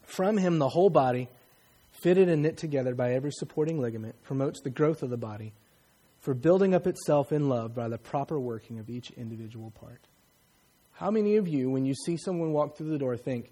From 0.03 0.39
him, 0.39 0.59
the 0.59 0.68
whole 0.68 0.91
body, 0.91 1.29
fitted 2.07 2.28
and 2.28 2.40
knit 2.40 2.57
together 2.57 2.94
by 2.94 3.14
every 3.14 3.32
supporting 3.32 3.80
ligament, 3.80 4.14
promotes 4.22 4.61
the 4.61 4.70
growth 4.70 5.02
of 5.02 5.11
the 5.11 5.16
body 5.16 5.52
for 6.20 6.34
building 6.34 6.72
up 6.72 6.86
itself 6.86 7.32
in 7.32 7.48
love 7.48 7.74
by 7.74 7.88
the 7.88 7.98
proper 7.98 8.38
working 8.38 8.78
of 8.78 8.88
each 8.88 9.11
individual 9.16 9.72
part. 9.72 10.00
How 10.92 11.11
many 11.11 11.34
of 11.34 11.48
you, 11.48 11.68
when 11.68 11.84
you 11.84 11.94
see 11.94 12.16
someone 12.16 12.52
walk 12.52 12.76
through 12.76 12.90
the 12.90 12.98
door, 12.98 13.16
think, 13.16 13.50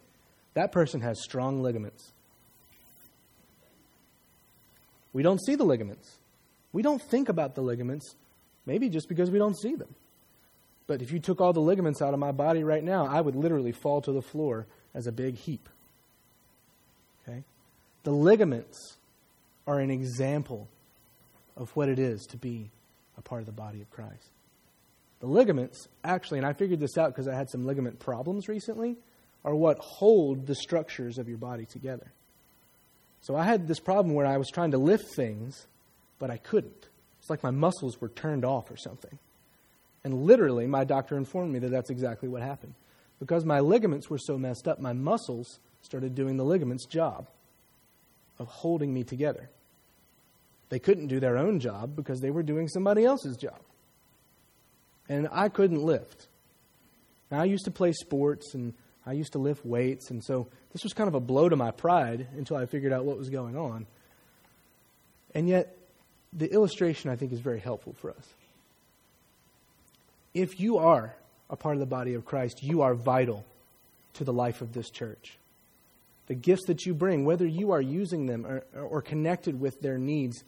that 0.54 0.70
person 0.70 1.00
has 1.00 1.20
strong 1.20 1.64
ligaments? 1.64 2.12
We 5.12 5.24
don't 5.24 5.44
see 5.44 5.56
the 5.56 5.64
ligaments. 5.64 6.18
We 6.72 6.82
don't 6.82 7.02
think 7.02 7.28
about 7.28 7.56
the 7.56 7.60
ligaments, 7.60 8.14
maybe 8.66 8.88
just 8.88 9.08
because 9.08 9.32
we 9.32 9.38
don't 9.40 9.58
see 9.58 9.74
them. 9.74 9.96
But 10.86 11.02
if 11.02 11.10
you 11.10 11.18
took 11.18 11.40
all 11.40 11.52
the 11.52 11.58
ligaments 11.58 12.00
out 12.00 12.14
of 12.14 12.20
my 12.20 12.30
body 12.30 12.62
right 12.62 12.84
now, 12.84 13.04
I 13.04 13.20
would 13.20 13.34
literally 13.34 13.72
fall 13.72 14.00
to 14.02 14.12
the 14.12 14.22
floor 14.22 14.68
as 14.94 15.08
a 15.08 15.12
big 15.12 15.38
heap. 15.38 15.68
Okay? 17.26 17.42
The 18.04 18.12
ligaments 18.12 18.96
are 19.66 19.80
an 19.80 19.90
example 19.90 20.68
of 21.56 21.70
what 21.74 21.88
it 21.88 21.98
is 21.98 22.26
to 22.26 22.36
be 22.36 22.70
a 23.18 23.22
part 23.22 23.40
of 23.40 23.46
the 23.46 23.52
body 23.52 23.80
of 23.80 23.90
Christ. 23.90 24.30
The 25.20 25.26
ligaments, 25.26 25.88
actually, 26.04 26.38
and 26.38 26.46
I 26.46 26.52
figured 26.52 26.80
this 26.80 26.98
out 26.98 27.08
because 27.08 27.28
I 27.28 27.34
had 27.34 27.48
some 27.48 27.64
ligament 27.64 27.98
problems 27.98 28.46
recently, 28.46 28.96
are 29.44 29.54
what 29.54 29.78
hold 29.78 30.46
the 30.46 30.54
structures 30.54 31.18
of 31.18 31.28
your 31.28 31.38
body 31.38 31.64
together. 31.64 32.12
So 33.22 33.36
I 33.36 33.44
had 33.44 33.66
this 33.66 33.80
problem 33.80 34.14
where 34.14 34.26
I 34.26 34.36
was 34.36 34.50
trying 34.50 34.72
to 34.72 34.78
lift 34.78 35.14
things, 35.16 35.66
but 36.18 36.30
I 36.30 36.36
couldn't. 36.36 36.88
It's 37.20 37.30
like 37.30 37.42
my 37.42 37.50
muscles 37.50 38.00
were 38.00 38.10
turned 38.10 38.44
off 38.44 38.70
or 38.70 38.76
something. 38.76 39.18
And 40.02 40.24
literally, 40.24 40.66
my 40.66 40.84
doctor 40.84 41.16
informed 41.16 41.54
me 41.54 41.58
that 41.60 41.70
that's 41.70 41.88
exactly 41.88 42.28
what 42.28 42.42
happened. 42.42 42.74
Because 43.18 43.46
my 43.46 43.60
ligaments 43.60 44.10
were 44.10 44.18
so 44.18 44.36
messed 44.36 44.68
up, 44.68 44.78
my 44.78 44.92
muscles 44.92 45.58
started 45.80 46.14
doing 46.14 46.36
the 46.36 46.44
ligaments' 46.44 46.84
job 46.84 47.26
of 48.38 48.48
holding 48.48 48.92
me 48.92 49.04
together. 49.04 49.48
They 50.68 50.78
couldn't 50.78 51.08
do 51.08 51.20
their 51.20 51.36
own 51.36 51.60
job 51.60 51.94
because 51.94 52.20
they 52.20 52.30
were 52.30 52.42
doing 52.42 52.68
somebody 52.68 53.04
else's 53.04 53.36
job. 53.36 53.60
And 55.08 55.28
I 55.30 55.48
couldn't 55.48 55.82
lift. 55.82 56.26
Now, 57.30 57.40
I 57.40 57.44
used 57.44 57.64
to 57.66 57.70
play 57.70 57.92
sports 57.92 58.54
and 58.54 58.74
I 59.06 59.12
used 59.12 59.32
to 59.32 59.38
lift 59.38 59.66
weights, 59.66 60.10
and 60.10 60.24
so 60.24 60.48
this 60.72 60.82
was 60.82 60.94
kind 60.94 61.08
of 61.08 61.14
a 61.14 61.20
blow 61.20 61.48
to 61.48 61.56
my 61.56 61.70
pride 61.70 62.26
until 62.38 62.56
I 62.56 62.64
figured 62.64 62.92
out 62.92 63.04
what 63.04 63.18
was 63.18 63.28
going 63.28 63.56
on. 63.56 63.86
And 65.34 65.48
yet, 65.48 65.76
the 66.32 66.50
illustration 66.50 67.10
I 67.10 67.16
think 67.16 67.32
is 67.32 67.40
very 67.40 67.60
helpful 67.60 67.94
for 68.00 68.10
us. 68.10 68.28
If 70.32 70.58
you 70.58 70.78
are 70.78 71.14
a 71.50 71.56
part 71.56 71.76
of 71.76 71.80
the 71.80 71.86
body 71.86 72.14
of 72.14 72.24
Christ, 72.24 72.62
you 72.62 72.80
are 72.82 72.94
vital 72.94 73.44
to 74.14 74.24
the 74.24 74.32
life 74.32 74.62
of 74.62 74.72
this 74.72 74.88
church. 74.88 75.36
The 76.26 76.34
gifts 76.34 76.66
that 76.66 76.86
you 76.86 76.94
bring, 76.94 77.24
whether 77.24 77.46
you 77.46 77.72
are 77.72 77.80
using 77.80 78.26
them 78.26 78.46
or, 78.46 78.64
or 78.74 79.02
connected 79.02 79.60
with 79.60 79.80
their 79.80 79.98
needs 79.98 80.42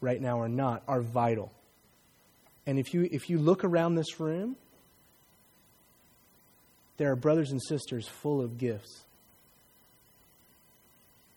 right 0.00 0.20
now 0.20 0.38
or 0.38 0.48
not, 0.48 0.82
are 0.86 1.00
vital. 1.00 1.52
And 2.66 2.78
if 2.78 2.92
you, 2.92 3.08
if 3.10 3.30
you 3.30 3.38
look 3.38 3.64
around 3.64 3.94
this 3.94 4.20
room, 4.20 4.56
there 6.98 7.10
are 7.10 7.16
brothers 7.16 7.50
and 7.50 7.62
sisters 7.62 8.06
full 8.06 8.42
of 8.42 8.58
gifts 8.58 9.04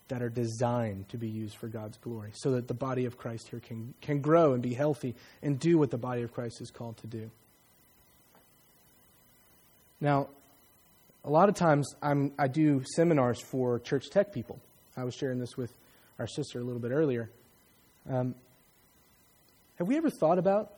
that 0.10 0.22
are 0.22 0.30
designed 0.30 1.08
to 1.08 1.18
be 1.18 1.30
used 1.30 1.56
for 1.56 1.68
God's 1.68 1.98
glory 1.98 2.32
so 2.34 2.52
that 2.52 2.68
the 2.68 2.74
body 2.74 3.06
of 3.06 3.18
Christ 3.18 3.48
here 3.48 3.62
can, 3.62 3.94
can 4.02 4.20
grow 4.20 4.52
and 4.52 4.62
be 4.62 4.74
healthy 4.74 5.16
and 5.42 5.58
do 5.58 5.78
what 5.78 5.90
the 5.90 5.98
body 5.98 6.22
of 6.22 6.34
Christ 6.34 6.60
is 6.60 6.70
called 6.70 6.98
to 6.98 7.08
do. 7.08 7.32
Now, 10.02 10.28
a 11.24 11.30
lot 11.30 11.50
of 11.50 11.56
times 11.56 11.94
I'm, 12.02 12.34
I 12.38 12.48
do 12.48 12.84
seminars 12.96 13.40
for 13.40 13.80
church 13.80 14.10
tech 14.10 14.34
people. 14.34 14.60
I 14.98 15.04
was 15.04 15.16
sharing 15.16 15.40
this 15.40 15.56
with 15.56 15.74
our 16.20 16.28
sister 16.28 16.60
a 16.60 16.64
little 16.64 16.82
bit 16.82 16.92
earlier. 16.92 17.30
Um, 18.10 18.36
have 19.78 19.88
we 19.88 19.98
ever 19.98 20.10
thought 20.10 20.38
about 20.38 20.72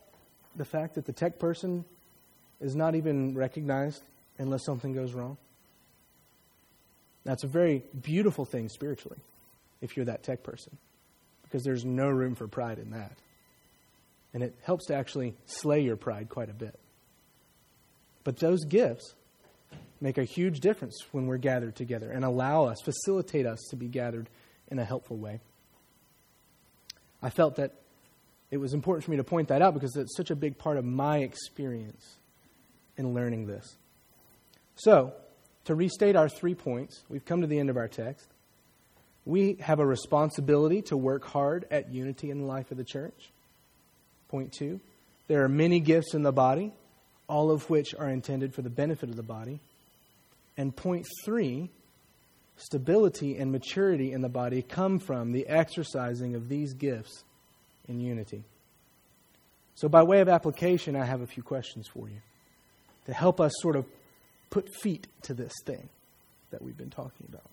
the 0.56 0.64
fact 0.64 0.94
that 0.94 1.04
the 1.04 1.12
tech 1.12 1.38
person 1.38 1.84
is 2.60 2.74
not 2.74 2.94
even 2.94 3.34
recognized 3.34 4.02
unless 4.38 4.64
something 4.64 4.92
goes 4.92 5.12
wrong? 5.12 5.36
That's 7.24 7.44
a 7.44 7.48
very 7.48 7.82
beautiful 8.02 8.44
thing 8.44 8.68
spiritually 8.68 9.18
if 9.80 9.96
you're 9.96 10.06
that 10.06 10.22
tech 10.22 10.42
person 10.42 10.76
because 11.42 11.64
there's 11.64 11.84
no 11.84 12.08
room 12.08 12.34
for 12.34 12.46
pride 12.46 12.78
in 12.78 12.90
that. 12.90 13.12
And 14.34 14.42
it 14.42 14.54
helps 14.62 14.86
to 14.86 14.94
actually 14.94 15.34
slay 15.46 15.80
your 15.80 15.96
pride 15.96 16.28
quite 16.28 16.50
a 16.50 16.54
bit. 16.54 16.78
But 18.24 18.38
those 18.38 18.64
gifts 18.64 19.14
make 20.04 20.18
a 20.18 20.24
huge 20.24 20.60
difference 20.60 21.02
when 21.12 21.26
we're 21.26 21.38
gathered 21.38 21.74
together 21.74 22.10
and 22.10 22.26
allow 22.26 22.64
us, 22.64 22.76
facilitate 22.82 23.46
us 23.46 23.58
to 23.70 23.76
be 23.76 23.86
gathered 23.86 24.28
in 24.70 24.78
a 24.78 24.84
helpful 24.84 25.16
way. 25.16 25.40
I 27.22 27.30
felt 27.30 27.56
that 27.56 27.72
it 28.50 28.58
was 28.58 28.74
important 28.74 29.02
for 29.02 29.12
me 29.12 29.16
to 29.16 29.24
point 29.24 29.48
that 29.48 29.62
out 29.62 29.72
because 29.72 29.96
it's 29.96 30.14
such 30.14 30.30
a 30.30 30.36
big 30.36 30.58
part 30.58 30.76
of 30.76 30.84
my 30.84 31.20
experience 31.20 32.16
in 32.98 33.14
learning 33.14 33.46
this. 33.46 33.76
So, 34.76 35.14
to 35.64 35.74
restate 35.74 36.16
our 36.16 36.28
three 36.28 36.54
points, 36.54 37.02
we've 37.08 37.24
come 37.24 37.40
to 37.40 37.46
the 37.46 37.58
end 37.58 37.70
of 37.70 37.78
our 37.78 37.88
text. 37.88 38.28
We 39.24 39.56
have 39.60 39.80
a 39.80 39.86
responsibility 39.86 40.82
to 40.82 40.98
work 40.98 41.24
hard 41.24 41.64
at 41.70 41.90
unity 41.90 42.30
in 42.30 42.40
the 42.40 42.44
life 42.44 42.70
of 42.70 42.76
the 42.76 42.84
church. 42.84 43.30
Point 44.28 44.52
two, 44.52 44.80
there 45.28 45.44
are 45.44 45.48
many 45.48 45.80
gifts 45.80 46.12
in 46.12 46.24
the 46.24 46.32
body, 46.32 46.74
all 47.26 47.50
of 47.50 47.70
which 47.70 47.94
are 47.94 48.10
intended 48.10 48.52
for 48.52 48.60
the 48.60 48.68
benefit 48.68 49.08
of 49.08 49.16
the 49.16 49.22
body. 49.22 49.60
And 50.56 50.74
point 50.74 51.06
three, 51.24 51.70
stability 52.56 53.36
and 53.36 53.50
maturity 53.50 54.12
in 54.12 54.20
the 54.20 54.28
body 54.28 54.62
come 54.62 54.98
from 54.98 55.32
the 55.32 55.46
exercising 55.48 56.34
of 56.34 56.48
these 56.48 56.74
gifts 56.74 57.24
in 57.88 58.00
unity. 58.00 58.44
So, 59.74 59.88
by 59.88 60.02
way 60.04 60.20
of 60.20 60.28
application, 60.28 60.94
I 60.94 61.04
have 61.04 61.20
a 61.20 61.26
few 61.26 61.42
questions 61.42 61.88
for 61.88 62.08
you 62.08 62.20
to 63.06 63.12
help 63.12 63.40
us 63.40 63.52
sort 63.56 63.76
of 63.76 63.86
put 64.50 64.72
feet 64.82 65.08
to 65.22 65.34
this 65.34 65.52
thing 65.66 65.88
that 66.50 66.62
we've 66.62 66.78
been 66.78 66.90
talking 66.90 67.26
about. 67.28 67.50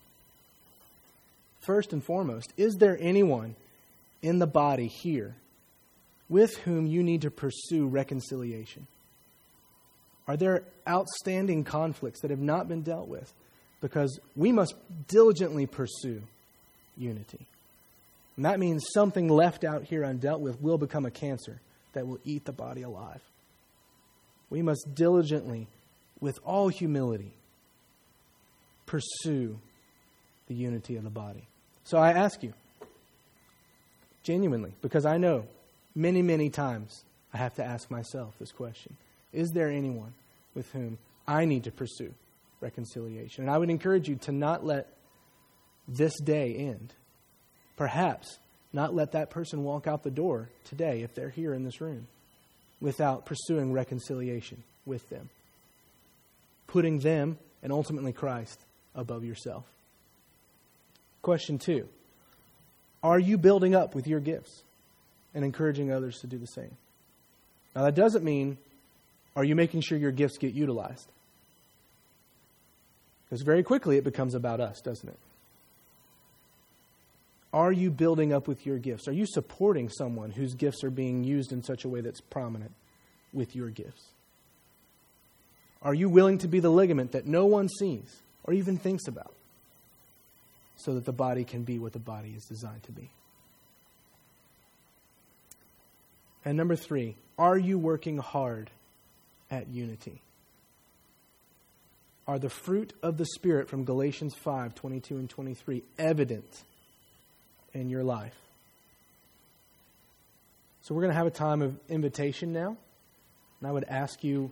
First 1.60 1.92
and 1.92 2.02
foremost, 2.02 2.52
is 2.56 2.74
there 2.78 2.96
anyone 3.00 3.56
in 4.22 4.38
the 4.38 4.46
body 4.46 4.86
here 4.86 5.34
with 6.28 6.56
whom 6.58 6.86
you 6.86 7.02
need 7.02 7.22
to 7.22 7.30
pursue 7.30 7.86
reconciliation? 7.86 8.86
Are 10.28 10.36
there 10.36 10.62
outstanding 10.88 11.64
conflicts 11.64 12.20
that 12.20 12.30
have 12.30 12.40
not 12.40 12.68
been 12.68 12.82
dealt 12.82 13.08
with? 13.08 13.32
Because 13.80 14.20
we 14.36 14.52
must 14.52 14.74
diligently 15.08 15.66
pursue 15.66 16.22
unity. 16.96 17.46
And 18.36 18.44
that 18.44 18.60
means 18.60 18.84
something 18.94 19.28
left 19.28 19.64
out 19.64 19.84
here 19.84 20.02
undealt 20.02 20.40
with 20.40 20.60
will 20.60 20.78
become 20.78 21.04
a 21.04 21.10
cancer 21.10 21.60
that 21.92 22.06
will 22.06 22.18
eat 22.24 22.44
the 22.44 22.52
body 22.52 22.82
alive. 22.82 23.20
We 24.48 24.62
must 24.62 24.94
diligently 24.94 25.66
with 26.20 26.38
all 26.44 26.68
humility, 26.68 27.32
pursue 28.86 29.58
the 30.46 30.54
unity 30.54 30.96
of 30.96 31.04
the 31.04 31.10
body. 31.10 31.48
So 31.84 31.98
I 31.98 32.12
ask 32.12 32.42
you, 32.42 32.54
genuinely, 34.22 34.72
because 34.82 35.04
I 35.04 35.18
know 35.18 35.46
many, 35.94 36.22
many 36.22 36.48
times 36.48 37.04
I 37.34 37.38
have 37.38 37.54
to 37.56 37.64
ask 37.64 37.90
myself 37.90 38.34
this 38.38 38.52
question 38.52 38.96
Is 39.32 39.50
there 39.50 39.70
anyone 39.70 40.14
with 40.54 40.70
whom 40.72 40.98
I 41.26 41.44
need 41.44 41.64
to 41.64 41.70
pursue 41.70 42.12
reconciliation? 42.60 43.44
And 43.44 43.50
I 43.50 43.58
would 43.58 43.70
encourage 43.70 44.08
you 44.08 44.16
to 44.22 44.32
not 44.32 44.64
let 44.64 44.88
this 45.88 46.18
day 46.20 46.54
end. 46.54 46.92
Perhaps 47.76 48.38
not 48.72 48.94
let 48.94 49.12
that 49.12 49.30
person 49.30 49.64
walk 49.64 49.86
out 49.86 50.02
the 50.02 50.10
door 50.10 50.48
today 50.64 51.02
if 51.02 51.14
they're 51.14 51.30
here 51.30 51.54
in 51.54 51.64
this 51.64 51.80
room 51.80 52.06
without 52.80 53.26
pursuing 53.26 53.72
reconciliation 53.72 54.62
with 54.86 55.08
them 55.08 55.28
putting 56.72 56.98
them 57.00 57.38
and 57.62 57.70
ultimately 57.70 58.12
Christ 58.12 58.58
above 58.94 59.24
yourself. 59.24 59.64
Question 61.20 61.58
two 61.58 61.86
Are 63.02 63.18
you 63.18 63.38
building 63.38 63.74
up 63.74 63.94
with 63.94 64.06
your 64.06 64.20
gifts 64.20 64.62
and 65.34 65.44
encouraging 65.44 65.92
others 65.92 66.20
to 66.20 66.26
do 66.26 66.38
the 66.38 66.46
same? 66.46 66.76
Now, 67.76 67.84
that 67.84 67.94
doesn't 67.94 68.24
mean 68.24 68.58
are 69.34 69.44
you 69.44 69.54
making 69.54 69.80
sure 69.80 69.96
your 69.96 70.12
gifts 70.12 70.38
get 70.38 70.54
utilized? 70.54 71.08
Because 73.24 73.42
very 73.42 73.62
quickly 73.62 73.96
it 73.96 74.04
becomes 74.04 74.34
about 74.34 74.60
us, 74.60 74.80
doesn't 74.80 75.08
it? 75.08 75.18
Are 77.52 77.72
you 77.72 77.90
building 77.90 78.32
up 78.32 78.48
with 78.48 78.64
your 78.64 78.78
gifts? 78.78 79.08
Are 79.08 79.12
you 79.12 79.26
supporting 79.26 79.88
someone 79.88 80.30
whose 80.30 80.54
gifts 80.54 80.82
are 80.84 80.90
being 80.90 81.22
used 81.24 81.52
in 81.52 81.62
such 81.62 81.84
a 81.84 81.88
way 81.88 82.00
that's 82.00 82.20
prominent 82.20 82.72
with 83.32 83.54
your 83.54 83.68
gifts? 83.68 84.04
Are 85.82 85.94
you 85.94 86.08
willing 86.08 86.38
to 86.38 86.48
be 86.48 86.60
the 86.60 86.70
ligament 86.70 87.12
that 87.12 87.26
no 87.26 87.44
one 87.46 87.68
sees 87.68 88.22
or 88.44 88.54
even 88.54 88.78
thinks 88.78 89.06
about 89.06 89.34
so 90.76 90.94
that 90.94 91.04
the 91.04 91.12
body 91.12 91.44
can 91.44 91.62
be 91.62 91.78
what 91.78 91.92
the 91.92 91.98
body 91.98 92.34
is 92.36 92.44
designed 92.44 92.82
to 92.84 92.92
be? 92.92 93.10
And 96.44 96.56
number 96.56 96.76
three, 96.76 97.16
are 97.38 97.58
you 97.58 97.78
working 97.78 98.18
hard 98.18 98.70
at 99.52 99.68
unity? 99.68 100.20
Are 102.26 102.38
the 102.38 102.48
fruit 102.48 102.94
of 103.02 103.18
the 103.18 103.26
Spirit 103.26 103.68
from 103.68 103.84
Galatians 103.84 104.34
5 104.34 104.74
22 104.74 105.16
and 105.16 105.30
23 105.30 105.82
evident 105.98 106.62
in 107.74 107.90
your 107.90 108.02
life? 108.02 108.34
So, 110.80 110.94
we're 110.94 111.02
going 111.02 111.12
to 111.12 111.18
have 111.18 111.26
a 111.26 111.30
time 111.30 111.62
of 111.62 111.78
invitation 111.88 112.52
now. 112.52 112.76
And 113.60 113.68
I 113.68 113.72
would 113.72 113.84
ask 113.84 114.24
you, 114.24 114.50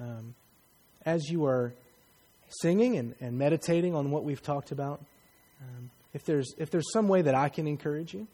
um, 0.00 0.34
as 1.04 1.28
you 1.28 1.46
are 1.46 1.72
singing 2.60 2.96
and, 2.96 3.14
and 3.20 3.38
meditating 3.38 3.94
on 3.94 4.10
what 4.10 4.22
we've 4.22 4.42
talked 4.42 4.70
about, 4.70 5.00
um, 5.60 5.90
if, 6.12 6.24
there's, 6.24 6.54
if 6.58 6.70
there's 6.70 6.92
some 6.92 7.08
way 7.08 7.22
that 7.22 7.34
I 7.34 7.48
can 7.48 7.66
encourage 7.66 8.14
you, 8.14 8.28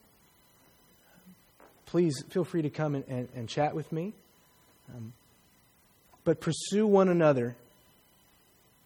please 1.86 2.22
feel 2.28 2.44
free 2.44 2.62
to 2.62 2.70
come 2.70 2.94
and, 2.94 3.04
and, 3.08 3.28
and 3.34 3.48
chat 3.48 3.74
with 3.74 3.90
me. 3.92 4.12
Um, 4.94 5.12
but 6.28 6.42
pursue 6.42 6.86
one 6.86 7.08
another 7.08 7.56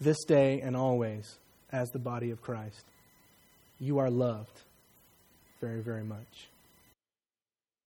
this 0.01 0.23
day 0.27 0.61
and 0.61 0.77
always 0.77 1.41
as 1.73 1.91
the 1.91 1.99
body 1.99 2.31
of 2.31 2.41
Christ. 2.41 2.85
You 3.81 3.99
are 3.99 4.11
loved 4.11 4.61
very, 5.61 5.81
very 5.81 6.05
much. 6.05 6.47